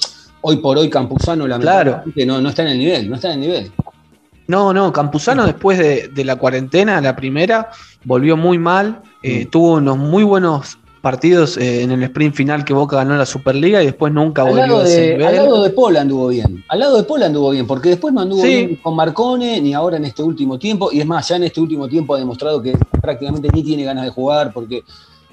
[0.46, 3.40] hoy por hoy Campuzano lamentablemente no, no está en el nivel, no está en el
[3.40, 3.72] nivel.
[4.46, 7.70] No, no, Campuzano después de, de la cuarentena, la primera,
[8.04, 9.50] volvió muy mal, eh, Mm.
[9.50, 13.82] tuvo unos muy buenos partidos eh, en el sprint final que Boca ganó la Superliga
[13.82, 15.26] y después nunca Al volvió a ese nivel.
[15.26, 16.62] al lado de Paul anduvo bien.
[16.68, 18.48] Al lado de Paul anduvo bien, porque después no anduvo Sí.
[18.48, 20.90] bien con Marcone, ni ahora en este último tiempo.
[20.92, 24.04] Y es más, ya en este último tiempo ha demostrado que prácticamente ni tiene ganas
[24.04, 24.82] de jugar porque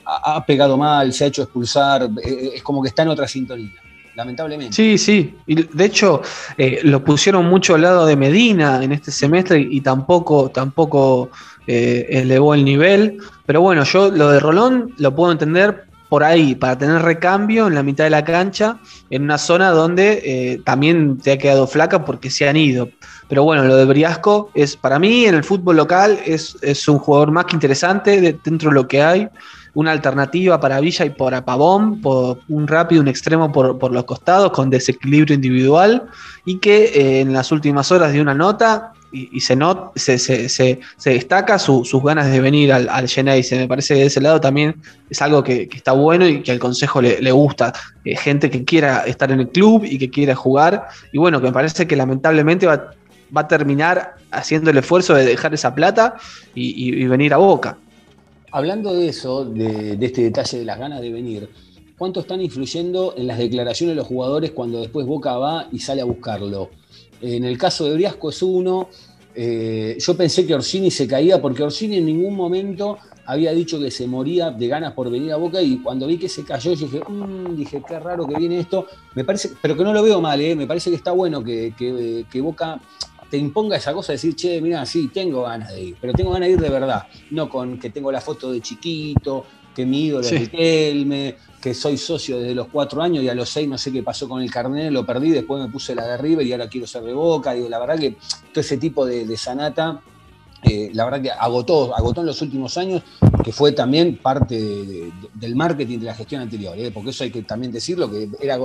[0.06, 2.10] ha, ha pegado mal, se ha hecho expulsar.
[2.24, 3.72] eh, Es como que está en otra sintonía,
[4.16, 4.76] lamentablemente.
[4.76, 5.36] Sí, sí.
[5.48, 6.22] De hecho,
[6.58, 11.30] eh, lo pusieron mucho al lado de Medina en este semestre y, tampoco, tampoco
[11.68, 13.18] eh, elevó el nivel.
[13.46, 17.76] Pero bueno, yo lo de Rolón lo puedo entender por ahí, para tener recambio en
[17.76, 22.04] la mitad de la cancha, en una zona donde eh, también te ha quedado flaca
[22.04, 22.90] porque se han ido.
[23.30, 27.00] Pero bueno, lo de Briasco es, para mí, en el fútbol local, es, es un
[27.00, 29.30] jugador más que interesante de- dentro de lo que hay.
[29.74, 34.04] Una alternativa para Villa y para Pavón, por un rápido, un extremo por, por los
[34.04, 36.08] costados, con desequilibrio individual,
[36.46, 40.48] y que eh, en las últimas horas dio una nota y, se, not, se, se,
[40.48, 43.58] se- destaca su- sus ganas de venir al, al Geneise.
[43.58, 44.76] Me parece que de ese lado también
[45.10, 47.74] es algo que, está bueno y que al Consejo le, gusta.
[48.06, 50.88] Eh, gente que quiera estar en el club y que quiera jugar.
[51.12, 52.92] Y bueno, que me parece que lamentablemente va,
[53.36, 56.16] va a terminar haciendo el esfuerzo de dejar esa plata
[56.56, 57.76] y venir a Boca.
[58.52, 61.50] Hablando de eso, de, este detalle de las ganas de venir,
[61.98, 66.02] ¿cuánto están influyendo en las declaraciones de los jugadores cuando después Boca va y sale
[66.02, 66.70] a buscarlo?
[67.22, 68.90] En el caso de Briasco es uno.
[69.34, 73.90] eh, yo pensé que Orsini se caía porque Orsini en ningún momento había dicho que
[73.90, 76.86] se moría de ganas por venir a Boca y cuando vi que se cayó yo
[76.88, 78.88] dije, "Mm", dije, qué raro que viene esto.
[79.16, 80.54] Me parece, pero que no lo veo mal, ¿eh?
[80.58, 82.82] me parece que está bueno que, que- que Boca
[83.32, 86.32] te imponga esa cosa de decir, che, mira, sí, tengo ganas de ir, pero tengo
[86.32, 90.08] ganas de ir de verdad, no con que tengo la foto de chiquito, que mi
[90.08, 90.36] ídolo Sí.
[90.36, 93.92] es Riquelme, que soy socio desde los cuatro años y a los seis no sé
[93.92, 96.68] qué pasó con el carnet, lo perdí, después me puse la de River y ahora
[96.68, 97.54] quiero ser de Boca.
[97.54, 98.12] Digo, la verdad que
[98.52, 100.02] todo ese tipo de, de sanata,
[100.64, 103.02] eh, la verdad que agotó, agotó en los últimos años,
[103.44, 106.92] que fue también parte de- de- del marketing de la gestión anterior, ¿eh?
[106.92, 108.60] porque eso hay que también decirlo, que era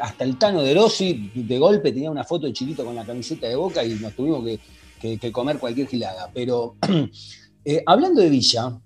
[0.00, 3.48] hasta el Tano de Rossi de golpe tenía una foto de chiquito con la camiseta
[3.48, 4.60] de Boca y nos tuvimos que,
[5.00, 6.30] que- que comer cualquier gilada.
[6.32, 6.76] Pero
[7.64, 8.78] eh, hablando de Villa,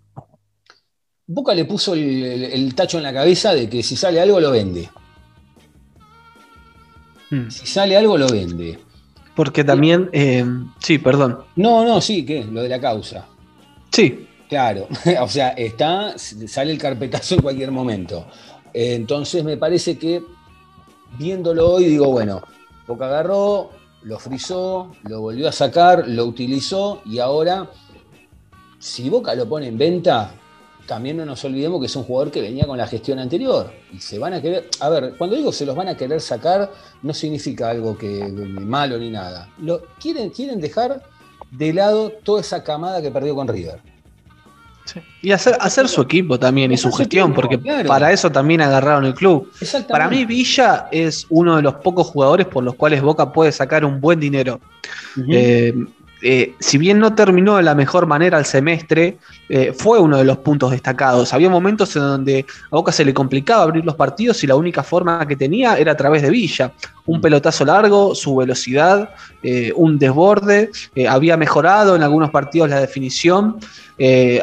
[1.26, 4.40] Boca le puso el, el- el tacho en la cabeza de que si sale algo
[4.40, 4.88] lo vende.
[7.30, 7.50] Mm.
[7.50, 8.78] Si sale algo lo vende.
[9.36, 10.44] Porque también, eh,
[10.80, 11.44] sí, perdón.
[11.54, 12.42] No, no, sí, ¿qué?
[12.44, 13.26] Lo de la causa.
[13.92, 14.86] Sí, Claro,
[15.20, 18.26] o sea, está, sale el carpetazo en cualquier momento.
[18.72, 20.22] Entonces me parece que
[21.18, 22.42] viéndolo hoy digo, bueno,
[22.86, 23.70] Boca agarró,
[24.02, 27.68] lo frizó, lo volvió a sacar, lo utilizó y ahora,
[28.78, 30.32] si Boca lo pone en venta,
[30.86, 34.00] también no nos olvidemos que es un jugador que venía con la gestión anterior y
[34.00, 36.72] se van a querer, a ver, cuando digo se los van a querer sacar,
[37.02, 38.24] no significa algo que
[38.60, 39.48] malo ni nada.
[39.58, 41.02] Lo, quieren, quieren dejar
[41.50, 43.80] de lado toda esa camada que perdió con River.
[45.20, 47.88] Y hacer, hacer su equipo también y su gestión, porque claro.
[47.88, 49.50] para eso también agarraron el club.
[49.88, 53.84] Para mí Villa es uno de los pocos jugadores por los cuales Boca puede sacar
[53.84, 54.60] un buen dinero.
[55.28, 55.74] Eh,
[56.22, 60.24] eh, si bien no terminó de la mejor manera el semestre, eh, fue uno de
[60.24, 61.34] los puntos destacados.
[61.34, 64.82] Había momentos en donde a Boca se le complicaba abrir los partidos y la única
[64.82, 66.72] forma que tenía era a través de Villa.
[67.04, 69.10] Un pelotazo largo, su velocidad,
[69.42, 70.70] eh, un desborde.
[71.08, 73.58] había mejorado en algunos partidos la definición.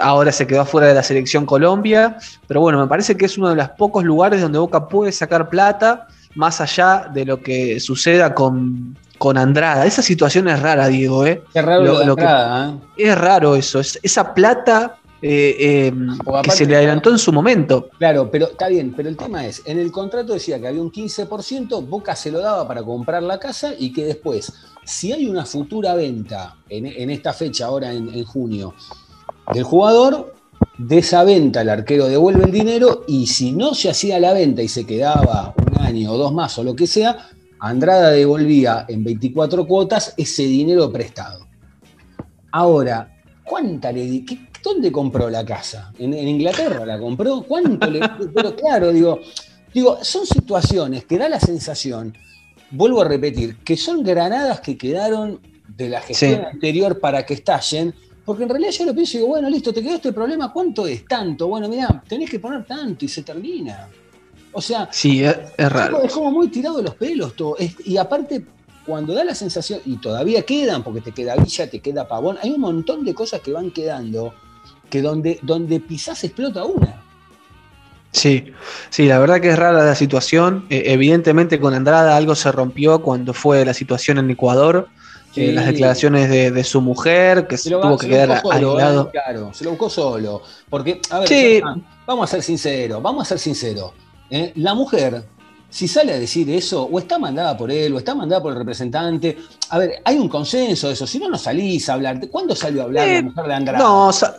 [0.02, 2.18] ahora se quedó fuera de la selección Colombia.
[2.48, 5.50] Pero bueno, me parece que es uno de los pocos lugares donde Boca puede sacar
[5.50, 9.86] plata, más allá de lo que suceda con, con Andrada.
[9.86, 11.44] Esa situación es rara, Diego, ¿eh?
[11.54, 12.78] Qué raro lo- lo, de lo que- entrada, ¿eh?
[12.98, 15.56] Es raro eso, es, esa plata eh,
[15.88, 15.94] eh,
[16.44, 17.88] que se le adelantó en su momento.
[17.98, 20.92] Claro, pero está bien, pero el tema es, en el contrato decía que había un
[20.92, 24.52] 15%, Boca se lo daba para comprar la casa y que después,
[24.84, 28.74] si hay una futura venta en, en esta fecha, ahora en, en junio,
[29.54, 30.34] del jugador,
[30.78, 34.62] de esa venta el arquero devuelve el dinero y si no se hacía la venta
[34.62, 37.30] y se quedaba un año o dos más o lo que sea,
[37.66, 41.48] Andrada devolvía en 24 cuotas ese dinero prestado.
[42.52, 43.10] Ahora,
[43.44, 44.26] ¿cuánta le di?
[44.26, 45.94] qué- ¿Dónde compró la casa?
[45.98, 47.42] ¿En, en Inglaterra la compró?
[47.44, 48.00] ¿Cuánto le.?
[48.36, 49.20] Pero claro, digo,
[49.74, 52.14] digo, son situaciones que da la sensación,
[52.72, 56.46] vuelvo a repetir, que son granadas que quedaron de la gestión Sí.
[56.54, 57.94] anterior para que estallen.
[58.26, 60.86] Porque en realidad yo lo pienso y digo, bueno, listo, te quedó este problema, ¿cuánto
[60.88, 61.06] es?
[61.06, 61.48] Tanto.
[61.48, 63.88] Bueno, mirá, tenés que poner tanto y se termina.
[64.54, 66.02] O sea, Sí, es, es raro.
[66.04, 67.58] es como muy tirado de los pelos todo.
[67.58, 68.46] Es- y aparte,
[68.86, 72.52] cuando da la sensación, y todavía quedan, porque te queda Villa, te queda Pavón, hay
[72.52, 74.34] un montón de cosas que van quedando
[74.90, 77.02] que donde, donde pisás explota una.
[78.12, 78.46] Sí,
[78.92, 80.66] sí, la verdad que es rara la situación.
[80.70, 84.88] Eh, evidentemente con Andrada algo se rompió cuando fue la situación en Ecuador.
[85.36, 89.08] eh, las declaraciones de, de su mujer, que Se lo, tuvo se que quedar aislado.
[89.08, 89.10] ¿eh?
[89.14, 90.44] Claro, se lo buscó solo.
[90.70, 91.60] Porque, a ver, Sí.
[91.60, 93.94] ya- vamos a ser sinceros, vamos a ser sinceros.
[94.34, 94.52] ¿Eh?
[94.56, 95.24] La mujer,
[95.70, 98.58] si sale a decir eso, o está mandada por él, o está mandada por el
[98.60, 99.38] representante,
[99.70, 101.06] a ver, hay un consenso de eso.
[101.08, 102.20] Si no, no salís a hablar.
[102.30, 103.84] ¿Cuándo salió a hablar Eh, la mujer de Andrade?
[103.84, 104.36] No, sa-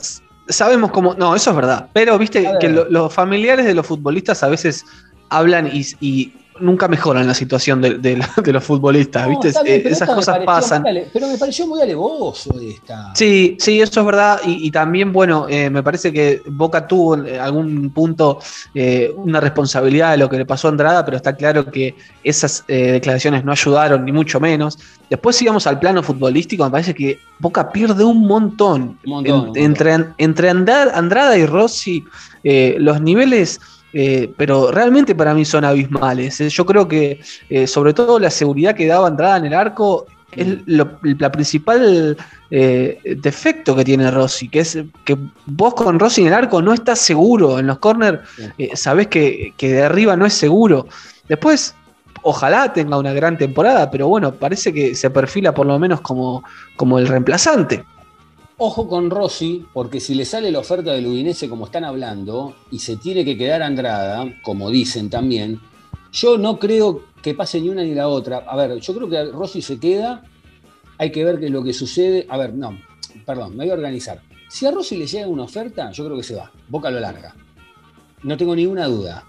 [0.48, 1.14] sabemos cómo.
[1.14, 1.88] No, eso es verdad.
[1.92, 4.84] Pero viste que lo- los familiares de los futbolistas a veces
[5.30, 9.28] hablan y, y nunca mejoran la situación de, de la- de los futbolistas.
[9.28, 9.62] No, ¿viste?
[9.64, 10.84] bien, Eh, esas cosas pareció pasan.
[11.12, 13.12] pero me pareció muy alevoso esta.
[13.14, 14.40] Sí, sí, eso es verdad.
[14.46, 18.38] Y, y también, bueno, eh, me parece que Boca tuvo en algún punto
[18.74, 22.64] eh, una responsabilidad de lo que le pasó a Andrada, pero está claro que esas
[22.68, 24.78] eh, declaraciones no ayudaron, ni mucho menos.
[25.10, 28.98] Después, si vamos al plano futbolístico, me parece que Boca pierde un montón.
[29.04, 29.62] Un montón, En- un montón.
[29.62, 32.04] entre entre Andar- Andrada y Rossi,
[32.42, 33.60] eh, los niveles.
[33.94, 36.40] Eh, pero realmente para mí son abismales.
[36.40, 36.48] eh.
[36.50, 40.48] Yo creo que, eh, sobre todo, la seguridad que daba Andrada en el arco es
[40.66, 42.16] lo- la principal
[42.50, 46.72] eh, defecto que tiene Rossi, que es que vos con Rossi en el arco no
[46.74, 47.58] estás seguro.
[47.60, 48.20] En los corners
[48.74, 50.86] sabés que, que de arriba no es seguro.
[51.28, 51.74] Después,
[52.22, 56.42] ojalá tenga una gran temporada, pero bueno, parece que se perfila por lo menos como,
[56.76, 57.84] como el reemplazante.
[58.56, 62.78] Ojo con Rossi, porque si le sale la oferta del Udinese como están hablando, y
[62.78, 65.60] se tiene que quedar Andrada, como dicen también,
[66.12, 68.44] yo no creo que pase ni una ni la otra.
[68.46, 70.22] A ver, yo creo que Rossi se queda,
[70.98, 72.26] hay que ver qué es lo que sucede.
[72.28, 72.78] A ver, no,
[73.26, 74.20] perdón, me voy a organizar.
[74.48, 76.52] Si a Rossi le llega una oferta, yo creo que se va.
[76.68, 77.34] Boca lo larga.
[78.22, 79.24] No tengo ninguna duda.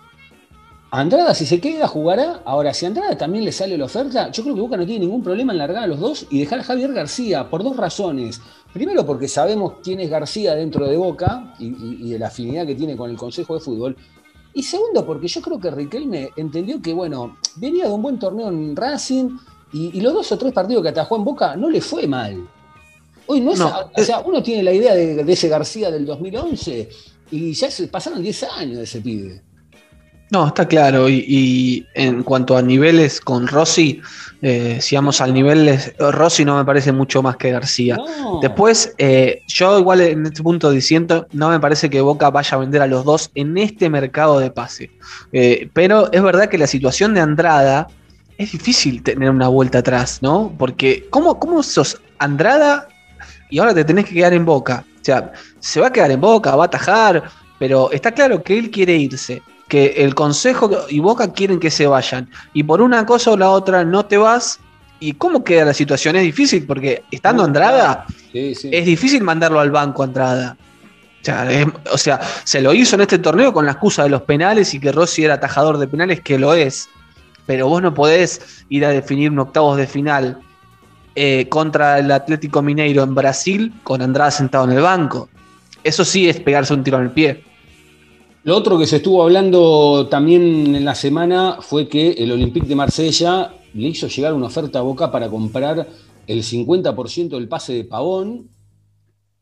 [0.92, 2.42] Andrada, si se queda, jugará.
[2.46, 5.06] Ahora, si a Andrada también le sale la oferta, yo creo que Boca no tiene
[5.06, 8.40] ningún problema en largar a los dos y dejar a Javier García por dos razones.
[8.76, 12.68] Primero, porque sabemos quién es García dentro de Boca y, y- y de la afinidad
[12.68, 13.96] que tiene con el Consejo de Fútbol.
[14.54, 18.50] Y segundo, porque yo creo que Riquelme entendió que, bueno, venía de un buen torneo
[18.50, 19.30] en Racing
[19.72, 22.46] y, y los dos o tres partidos que atajó en Boca no le fue mal.
[23.28, 23.60] Hoy no es.
[23.60, 26.90] No, o sea, uno tiene la idea de, de ese García del 2011
[27.32, 29.42] y ya se pasaron 10 años de ese pibe.
[30.32, 31.08] No, está claro.
[31.08, 34.02] Y, y en cuanto a niveles con Rossi,
[34.42, 37.96] eh, si vamos al nivel, Rossi no me parece mucho más que García.
[37.96, 38.40] No.
[38.42, 42.60] Después, eh, yo igual en este punto diciendo, no me parece que Boca vaya a
[42.60, 44.92] vender a los dos en este mercado de pase.
[45.32, 47.88] Eh, pero es verdad que la situación de Andrada
[48.38, 50.54] es difícil tener una vuelta atrás, ¿no?
[50.58, 52.88] Porque, ¿cómo, cómo sos Andrada
[53.50, 54.86] y ahora te tenés que quedar en Boca?
[55.02, 57.24] O sea, se va a quedar en Boca, va a atajar,
[57.58, 59.42] pero está claro que él quiere irse.
[59.68, 62.30] Que el Consejo y Boca quieren que se vayan.
[62.54, 64.60] Y por una cosa o la otra no te vas.
[65.00, 66.16] ¿Y cómo queda la situación?
[66.16, 68.70] Es difícil porque estando No, Andrada, Sí, sí.
[68.72, 70.56] es difícil mandarlo al banco Andrada.
[71.22, 74.10] O sea, es- o sea, se lo hizo en este torneo con la excusa de
[74.10, 76.88] los penales y que Rossi era atajador de penales, que lo es.
[77.48, 80.40] Pero vos no podés ir a definir un octavos de final
[81.16, 85.30] eh, contra el Atlético Mineiro en Brasil con Andrada sentado en el banco.
[85.84, 87.44] eso sí es pegarse un tiro en el pie.
[88.46, 92.76] Lo otro que se estuvo hablando también en la semana fue que el Olympique de
[92.76, 95.88] Marsella le hizo llegar una oferta a Boca para comprar
[96.28, 98.52] el 50% del pase de Pavón.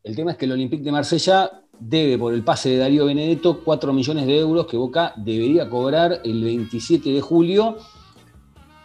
[0.02, 3.60] El tema es que el Olympique de Marsella debe por el pase de Darío Benedetto
[3.62, 7.76] 4 millones de euros que Boca debería cobrar el 27 de julio.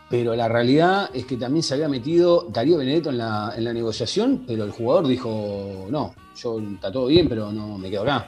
[0.10, 3.72] Pero la realidad es que también se había metido Darío Benedetto en la, en la
[3.72, 8.28] negociación, pero el jugador dijo, no, yo está todo bien, pero no me quedo acá.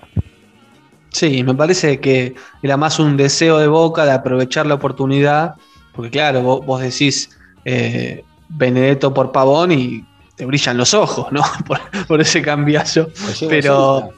[1.11, 5.55] Sí, me parece que era más un deseo de Boca de aprovechar la oportunidad,
[5.93, 10.05] porque claro, vos, decís eh, Benedetto por Pavón y
[10.35, 11.43] te brillan los ojos, ¿no?
[12.07, 13.09] Por, ese cambiazo.
[13.49, 14.11] Pero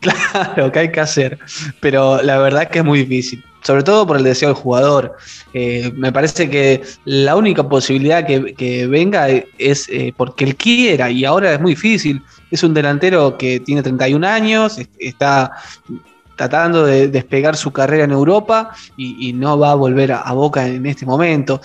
[0.00, 1.38] claro, que hay que hacer.
[1.80, 5.16] Pero la verdad es que es muy difícil, sobre todo por el deseo del jugador.
[5.54, 11.24] Eh, me parece que la única posibilidad que, venga es eh, porque él quiera y
[11.24, 12.22] ahora es muy difícil.
[12.50, 15.50] Es un delantero que tiene 31 años, está
[16.36, 20.86] tratando de despegar su carrera en Europa y, no va a volver a, Boca en
[20.86, 21.60] este momento.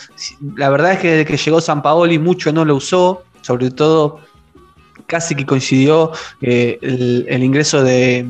[0.55, 4.19] La verdad es que desde que llegó San Paoli mucho no lo usó, sobre todo
[5.05, 6.11] casi que coincidió
[6.41, 8.25] eh, el, ingreso de,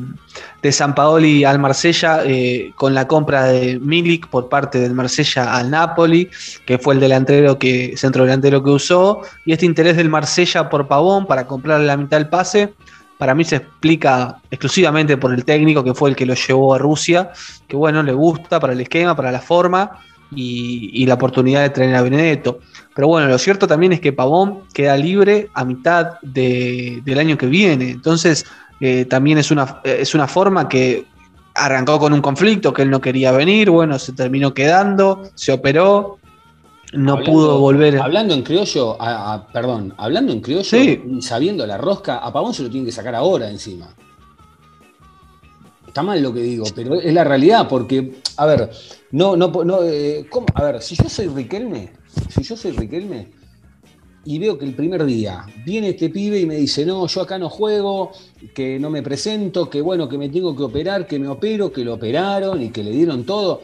[0.70, 5.70] San Paoli al Marsella eh, con la compra de Milik por parte del Marsella al
[5.70, 6.28] Napoli,
[6.66, 10.88] que fue el delantero que, centro delantero que usó, y este interés del Marsella por
[10.88, 12.74] Pavón para comprarle la mitad del pase
[13.22, 16.78] para mí se explica exclusivamente por el técnico que fue el que lo llevó a
[16.78, 17.30] Rusia,
[17.68, 19.92] que bueno, le gusta para el esquema, para la forma
[20.34, 22.58] y, la oportunidad de traer a Benedetto.
[22.92, 27.46] Pero bueno, lo cierto también es que Pavón queda libre a mitad del año que
[27.46, 27.90] viene.
[27.90, 28.44] Entonces,
[28.80, 31.06] eh, también es una, es una forma que
[31.54, 36.18] arrancó con un conflicto que él no quería venir, bueno, se terminó quedando, se operó,
[36.92, 37.98] no pudo volver.
[37.98, 38.96] Hablando en criollo,
[39.52, 40.78] perdón, hablando en criollo,
[41.20, 43.94] sabiendo la rosca, a Pavón se lo tienen que sacar ahora encima.
[45.86, 48.70] Está mal lo que digo, pero es la realidad, porque, a ver,
[49.10, 51.92] no, no, no, eh, a ver, si yo soy Riquelme,
[52.30, 53.30] si yo soy Riquelme,
[54.24, 57.38] y veo que el primer día viene este pibe y me dice, no, yo acá
[57.38, 58.12] no juego,
[58.54, 61.84] que no me presento, que bueno, que me tengo que operar, que me opero, que
[61.84, 63.62] lo operaron y que le dieron todo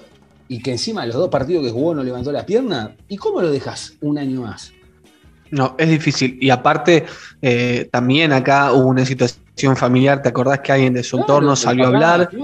[0.49, 3.51] y que encima los dos partidos que jugó no levantó la pierna, ¿y cómo lo
[3.51, 4.73] dejas un año más?
[5.51, 6.37] No, es difícil.
[6.41, 7.07] Y aparte,
[7.41, 10.21] eh, también acá hubo una situación familiar.
[10.23, 12.29] ¿Te acordás que alguien de su entorno salió a hablar?
[12.29, 12.37] que,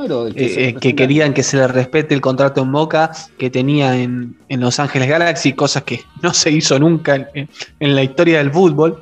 [0.44, 4.80] eh, eh, querían que se le respete el contrato en Boca que tenía en, Los
[4.80, 8.98] Ángeles Galaxy, cosas que no se hizo nunca en, la historia del fútbol.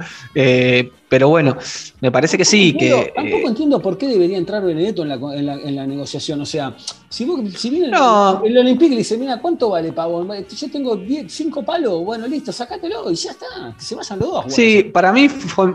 [1.13, 1.59] Pero bueno,
[2.01, 2.75] me parece que sí.
[2.75, 6.41] que, tampoco eh, entiendo por qué debería entrar Benedetto en la, negociación.
[6.41, 6.75] O sea,
[7.11, 7.27] si,
[7.69, 10.31] viene el, Olympique le dice, mira, ¿cuánto vale Pavón?
[10.49, 10.99] Yo tengo
[11.29, 14.45] 5 palos, bueno, listo, sacátelo y ya está, que se vayan los dos.
[14.55, 15.29] Sí, para mí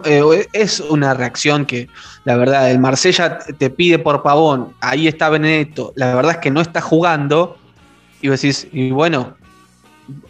[0.05, 1.87] eh, es una reacción que,
[2.25, 6.49] la verdad, el Marsella te pide por Pavón, ahí está Benedetto, la verdad es que
[6.49, 7.57] no está jugando,
[8.23, 9.35] y vos decís, y bueno,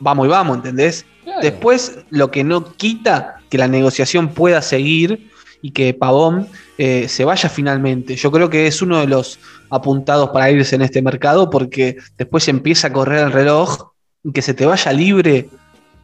[0.01, 1.05] vamos y vamos, ¿entendés?
[1.41, 5.29] Después, lo que no quita que la negociación pueda seguir
[5.61, 8.15] y que Pavón eh, se vaya finalmente.
[8.15, 9.39] Yo creo que es uno de los
[9.69, 13.91] apuntados para irse en este mercado porque después empieza a correr el reloj
[14.23, 15.49] y que se te vaya libre.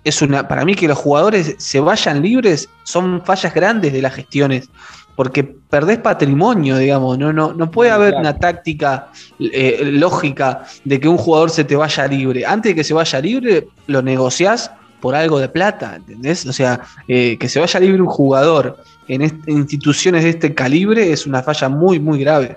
[0.03, 4.13] Es una, para mí que los jugadores se vayan libres son fallas grandes de las
[4.13, 4.69] gestiones
[5.15, 11.07] porque perdés patrimonio, digamos, no, no, no puede haber una táctica eh, lógica de que
[11.07, 12.45] un jugador se te vaya libre.
[12.45, 14.71] Antes de que se vaya libre, lo negociás
[15.03, 16.45] por algo de plata, ¿entendés?
[16.45, 18.77] O sea, eh, que se vaya libre un jugador
[19.09, 22.55] en, instituciones de este calibre es una falla muy, muy grave.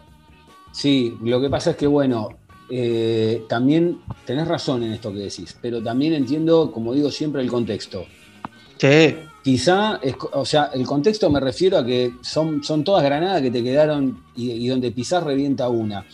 [0.70, 2.28] Sí, lo que pasa es que, bueno,
[2.70, 7.50] eh, también tenés razón en esto que decís, pero también entiendo, como digo siempre, el
[7.50, 8.06] contexto.
[8.78, 9.16] Sí.
[9.42, 9.98] Quizá,
[10.32, 14.22] o sea, el contexto me refiero a que son, son todas granadas que te quedaron
[14.36, 16.06] y, donde pisás revienta una.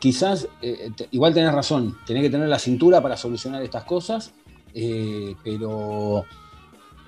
[0.00, 4.32] Quizás, eh, igual tenés razón, tenés que tener la cintura para solucionar estas cosas
[4.78, 6.26] eh, pero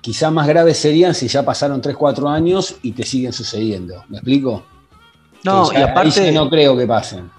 [0.01, 4.03] quizá más graves serían si ya pasaron 3, 4 años y te siguen sucediendo.
[4.09, 4.65] ¿Me explico?
[5.43, 6.31] No, y aparte.
[6.31, 7.29] no creo que pasen.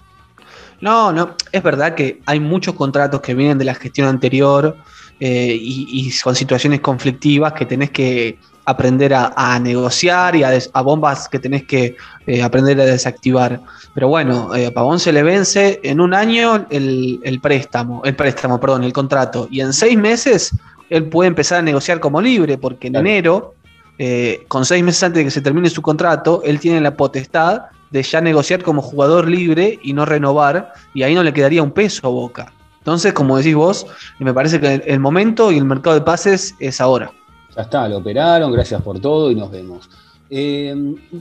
[0.80, 4.76] No, no, es verdad que hay muchos contratos que vienen de la gestión anterior
[5.18, 8.38] eh, y, con situaciones conflictivas que tenés que
[8.70, 11.96] aprender a, negociar y a, bombas que tenés que
[12.26, 13.60] eh, aprender a desactivar.
[13.94, 18.84] Pero bueno, a Pavón se le vence en un año el, préstamo, el préstamo, perdón,
[18.84, 19.48] el contrato.
[19.50, 20.54] Y en seis meses
[20.88, 23.54] él puede empezar a negociar como libre, porque en enero,
[23.98, 27.62] eh, con seis meses antes de que se termine su contrato, él tiene la potestad
[27.90, 31.72] de ya negociar como jugador libre y no renovar, y ahí no le quedaría un
[31.72, 32.52] peso a Boca.
[32.78, 33.86] Entonces, como decís vos,
[34.18, 37.12] me parece que el momento y el mercado de pases es ahora.
[37.60, 39.86] Ya está, lo operaron, gracias por todo y nos vemos.
[40.30, 40.74] Eh,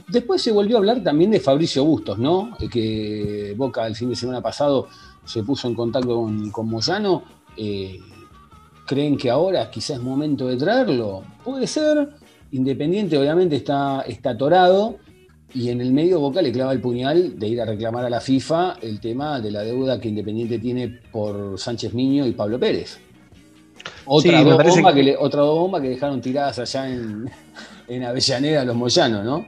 [0.08, 2.56] después se volvió a hablar también de Fabricio Bustos, ¿no?
[2.58, 4.88] Eh, que Boca el fin de semana pasado
[5.22, 7.24] se puso en contacto con, con Moyano.
[7.58, 7.98] Eh,
[8.86, 11.24] ¿Creen que ahora quizás es momento de traerlo?
[11.44, 12.08] Puede ser.
[12.52, 14.96] Independiente obviamente está, está atorado
[15.52, 18.22] y en el medio Boca le clava el puñal de ir a reclamar a la
[18.22, 22.98] FIFA el tema de la deuda que Independiente tiene por Sánchez Miño y Pablo Pérez.
[24.04, 25.02] Otra, Sí, bombas que- que...
[25.04, 25.42] le- otra
[25.80, 27.30] que dejaron tiradas allá en,
[27.88, 29.46] en Avellaneda los Moyanos, ¿no?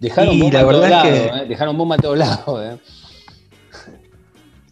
[0.00, 1.12] Dejaron Y bomba la a todos lados,
[1.42, 1.46] ¿eh?
[1.48, 2.78] Dejaron bomba a todos lados, ¿eh?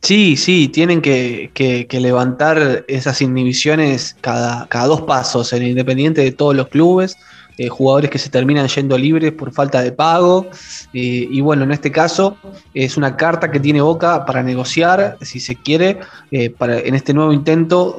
[0.03, 6.21] Sí, sí, tienen que, que- que levantar esas inhibiciones cada, cada dos pasos en Independiente
[6.21, 7.17] de todos los clubes,
[7.59, 10.47] eh, jugadores que se terminan yendo libres por falta de pago.
[10.93, 12.37] eh, y bueno, en este caso
[12.75, 15.99] es una carta que tiene Boca para negociar, si se quiere,
[16.31, 17.97] eh, para, en este nuevo intento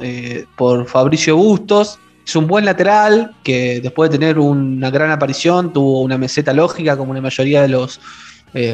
[0.56, 1.98] por Fabricio Bustos.
[2.24, 6.96] Es un buen lateral que después de tener una gran aparición tuvo una meseta lógica
[6.96, 8.00] como la mayoría de los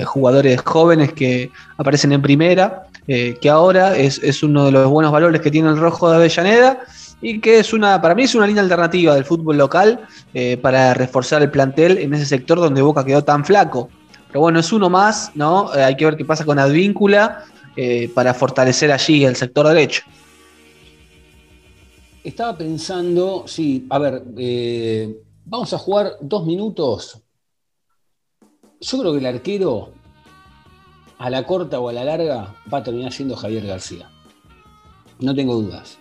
[0.04, 5.40] jugadores jóvenes que aparecen en primera que ahora es, es uno de los buenos valores
[5.40, 6.80] que tiene el rojo de Avellaneda
[7.20, 10.94] y que es una, para mí es una línea alternativa del fútbol local eh, para
[10.94, 13.88] reforzar el plantel en ese sector donde Boca quedó tan flaco.
[14.28, 15.74] Pero bueno, es uno más, ¿no?
[15.74, 17.44] Eh, hay que ver qué pasa con Advíncula
[17.76, 20.02] eh, para fortalecer allí el sector derecho.
[22.22, 24.22] Estaba pensando, sí, a ver,
[25.44, 27.20] vamos a jugar dos minutos.
[28.80, 29.92] Yo creo que el arquero,
[31.18, 34.10] a la corta o a la larga, va a terminar siendo Javier García.
[35.20, 35.98] No tengo dudas.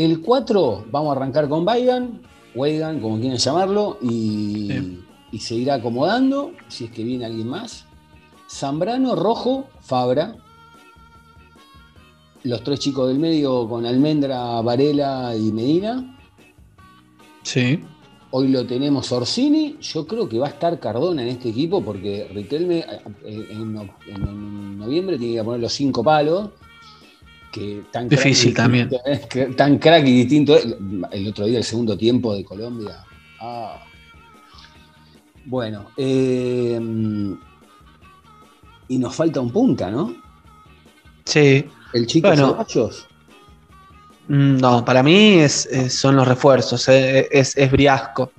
[0.00, 2.22] El 4, vamos a arrancar con Weigand,
[2.54, 4.98] Weigand, como quieran llamarlo, y, Sí.
[5.32, 7.84] y se irá acomodando, si es que viene alguien más.
[8.48, 10.36] Zambrano, Rojo, Fabra,
[12.44, 16.18] los tres chicos del medio con Almendra, Varela y Medina.
[17.42, 17.80] Sí.
[18.30, 19.76] Hoy lo tenemos Orsini.
[19.82, 22.86] Yo creo que va a estar Cardona en este equipo porque Riquelme eh,
[23.24, 26.48] eh, en noviembre tiene que poner los cinco palos.
[27.52, 28.88] Que tan crack Difícil también.
[28.88, 30.66] distinto es, que tan crack y distinto es.
[31.10, 33.04] El otro día, el segundo tiempo de Colombia.
[33.40, 33.82] Ah.
[35.46, 36.78] Bueno, eh,
[38.88, 40.14] y nos falta un punta, ¿no?
[41.24, 41.64] Sí.
[41.92, 42.50] El chico Bueno.
[42.52, 43.06] Ceballos.
[44.28, 48.32] Mm, No, para mí es, es- son los refuerzos, eh, es, es Briasco.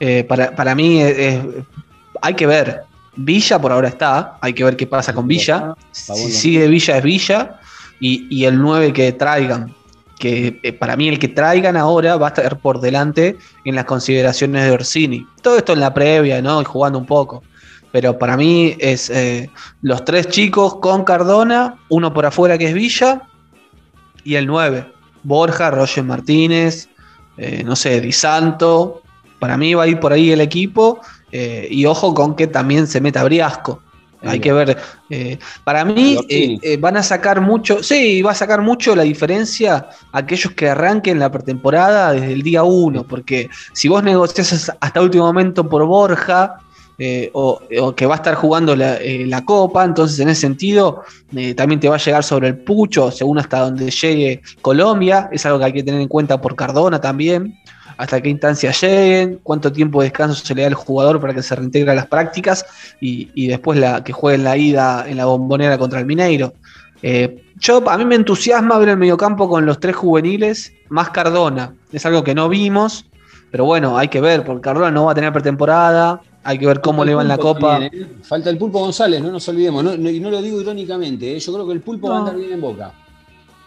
[0.00, 2.82] Eh, para, para mí hay que ver.
[3.16, 5.74] Villa por ahora está, hay que ver qué pasa con Villa.
[5.90, 7.57] Si sigue Villa es Villa
[8.00, 9.74] y, el 9 que traigan,
[10.18, 13.84] que eh, para mí el que traigan ahora va a estar por delante en las
[13.84, 15.26] consideraciones de Orsini.
[15.42, 16.60] Todo esto en la previa, ¿no?
[16.60, 17.42] Y jugando un poco.
[17.92, 19.50] Pero para mí es eh,
[19.82, 23.22] los tres chicos con Cardona, uno por afuera que es Villa
[24.24, 24.86] y el 9.
[25.22, 26.88] Borja, Roger Martínez,
[27.36, 29.02] eh, no sé, Di Santo.
[29.38, 31.00] Para mí va a ir por ahí el equipo.
[31.30, 33.82] y ojo con que también se meta Briasco.
[34.22, 34.40] Hay Bien.
[34.40, 34.76] que ver.
[35.10, 37.82] eh, para mí eh, eh, van a sacar mucho.
[37.82, 42.64] Sí, va a sacar mucho la diferencia aquellos que arranquen la pretemporada desde el día
[42.64, 43.06] 1.
[43.06, 46.56] Porque si vos negocias hasta último momento por Borja.
[47.00, 50.40] eh, o, o que va a estar jugando la, eh, la copa, entonces en ese
[50.40, 51.02] sentido
[51.36, 55.46] eh, también te va a llegar sobre el pucho, según hasta donde llegue Colombia, es
[55.46, 57.56] algo que hay que tener en cuenta por Cardona también,
[57.98, 61.42] hasta qué instancia lleguen, cuánto tiempo de descanso se le da al jugador para que
[61.42, 62.64] se reintegre a las prácticas
[63.00, 66.54] y, y después la, que juegue en la ida en la bombonera contra el Mineiro.
[67.02, 71.74] Eh, yo, a mí me entusiasma ver el mediocampo con los tres juveniles, más Cardona,
[71.92, 73.04] es algo que no vimos,
[73.50, 76.80] pero bueno, hay que ver, porque Cardona no va a tener pretemporada, hay que ver
[76.80, 77.80] cómo le va en la copa.
[77.80, 78.06] también, ¿eh?
[78.22, 79.82] Falta el Pulpo González, no nos olvidemos.
[79.84, 81.38] no- no- y no lo digo irónicamente, ¿eh?
[81.40, 82.92] yo creo que el Pulpo va a andar bien en boca.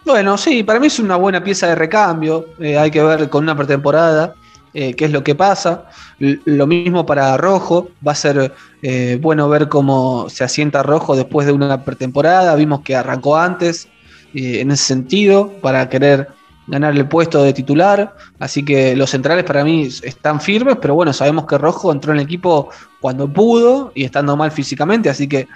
[0.04, 2.46] Bueno, sí, para mí es una buena pieza de recambio.
[2.58, 4.34] eh, hay que ver con una pretemporada
[4.74, 5.86] eh, qué es lo que pasa.
[6.18, 7.90] Lo mismo para Rojo.
[8.06, 12.54] Va a ser eh, bueno ver cómo se asienta Rojo después de una pretemporada.
[12.56, 13.88] Vimos que arrancó antes
[14.34, 16.28] eh, en ese sentido para querer
[16.66, 18.14] ganar el puesto de titular.
[18.38, 22.18] Así que los centrales para mí están firmes, pero bueno, sabemos que Rojo entró en
[22.18, 25.10] el equipo cuando pudo y estando mal físicamente.
[25.10, 25.48] Así que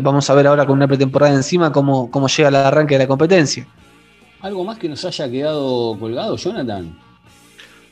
[0.00, 3.06] vamos a ver ahora con una pretemporada encima cómo, cómo llega el arranque de la
[3.06, 3.66] competencia.
[4.40, 6.96] ¿Algo más que nos haya quedado colgado, Jonathan?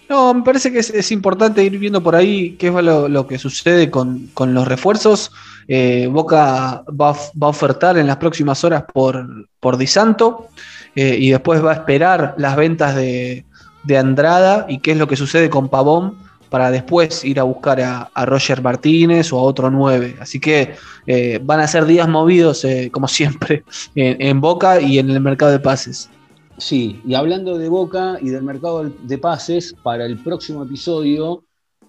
[0.08, 3.90] No, me parece que es, importante ir viendo por ahí qué es lo, que sucede
[3.90, 5.32] con, con los refuerzos.
[5.66, 10.48] Eh, Boca va, va a ofertar en las próximas horas por, por Di Santo
[10.94, 13.46] eh, y después va a esperar las ventas de,
[13.82, 16.18] de Andrada y qué es lo que sucede con Pavón
[16.50, 20.18] para después ir a buscar a, a Roger Martínez o a otro 9.
[20.20, 20.74] Así que
[21.06, 23.64] eh, van a ser días movidos, eh, como siempre,
[23.94, 26.10] en, en Boca y en el mercado de pases.
[26.56, 31.42] Sí, y hablando de Boca y del mercado de pases, para el próximo episodio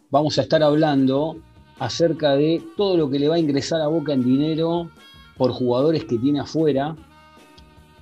[0.10, 1.38] vamos a estar hablando
[1.78, 4.90] acerca de todo lo que le va a ingresar a Boca en dinero
[5.38, 6.96] por jugadores que tiene afuera.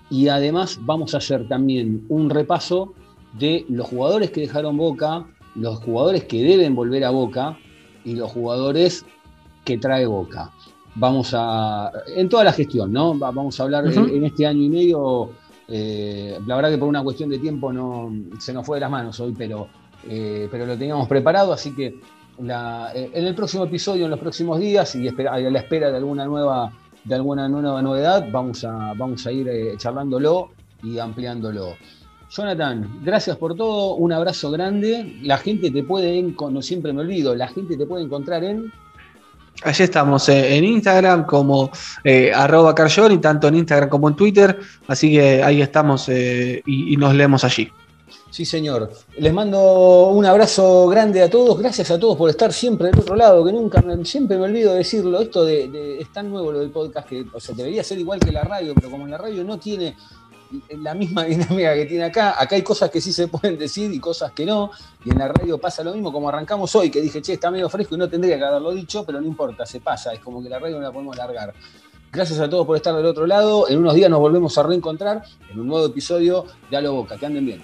[0.10, 2.94] Y además vamos a hacer también un repaso
[3.38, 7.58] de los jugadores que dejaron Boca, los jugadores que deben volver a Boca
[8.06, 9.06] y los jugadores
[9.66, 10.52] que trae Boca.
[10.96, 13.16] Vamos a, en toda la gestión, ¿no?
[13.16, 15.32] Vamos a hablar en, en este año y medio,
[15.76, 18.92] eh, la verdad que por una cuestión de tiempo no, se nos fue de las
[18.92, 19.68] manos hoy, pero,
[20.08, 24.60] eh, pero lo teníamos preparado, así que eh, en el próximo episodio, en los próximos
[24.60, 26.72] días, y espera- a la espera de alguna nueva,
[27.04, 30.52] de alguna nueva novedad, vamos a, vamos a ir eh, charlándolo
[30.84, 31.76] y ampliándolo.
[32.30, 35.20] Jonathan, gracias por todo, un abrazo grande.
[35.24, 38.72] La gente te puede, no siempre me olvido, la gente te puede encontrar en...
[39.62, 41.72] Allí estamos eh, en Instagram como
[42.04, 44.60] eh, arroba Carjoni, tanto en Instagram como en Twitter.
[44.88, 47.72] Así que ahí estamos eh, y, nos leemos allí.
[48.30, 48.92] Sí, señor.
[49.18, 51.60] Les mando un abrazo grande a todos.
[51.60, 54.80] Gracias a todos por estar siempre del otro lado, que nunca, siempre me olvido de
[54.80, 55.22] decirlo.
[55.22, 58.20] Esto de, de- es tan nuevo lo del podcast que, o sea, debería ser igual
[58.20, 59.96] que la radio, pero como la radio no tiene
[60.78, 64.00] la misma dinámica que tiene acá, acá hay cosas que sí se pueden decir y
[64.00, 64.72] cosas que no,
[65.06, 67.70] y en la radio pasa lo mismo, como arrancamos hoy, que dije, che, está medio
[67.70, 70.50] fresco y no tendría que haberlo dicho, pero no importa, se pasa, es como que
[70.50, 71.54] la radio no la podemos largar.
[72.12, 73.68] Gracias a todos por estar del otro lado.
[73.68, 77.18] En unos días nos volvemos a reencontrar en un nuevo episodio de A lo Boca.
[77.18, 77.64] Que anden bien.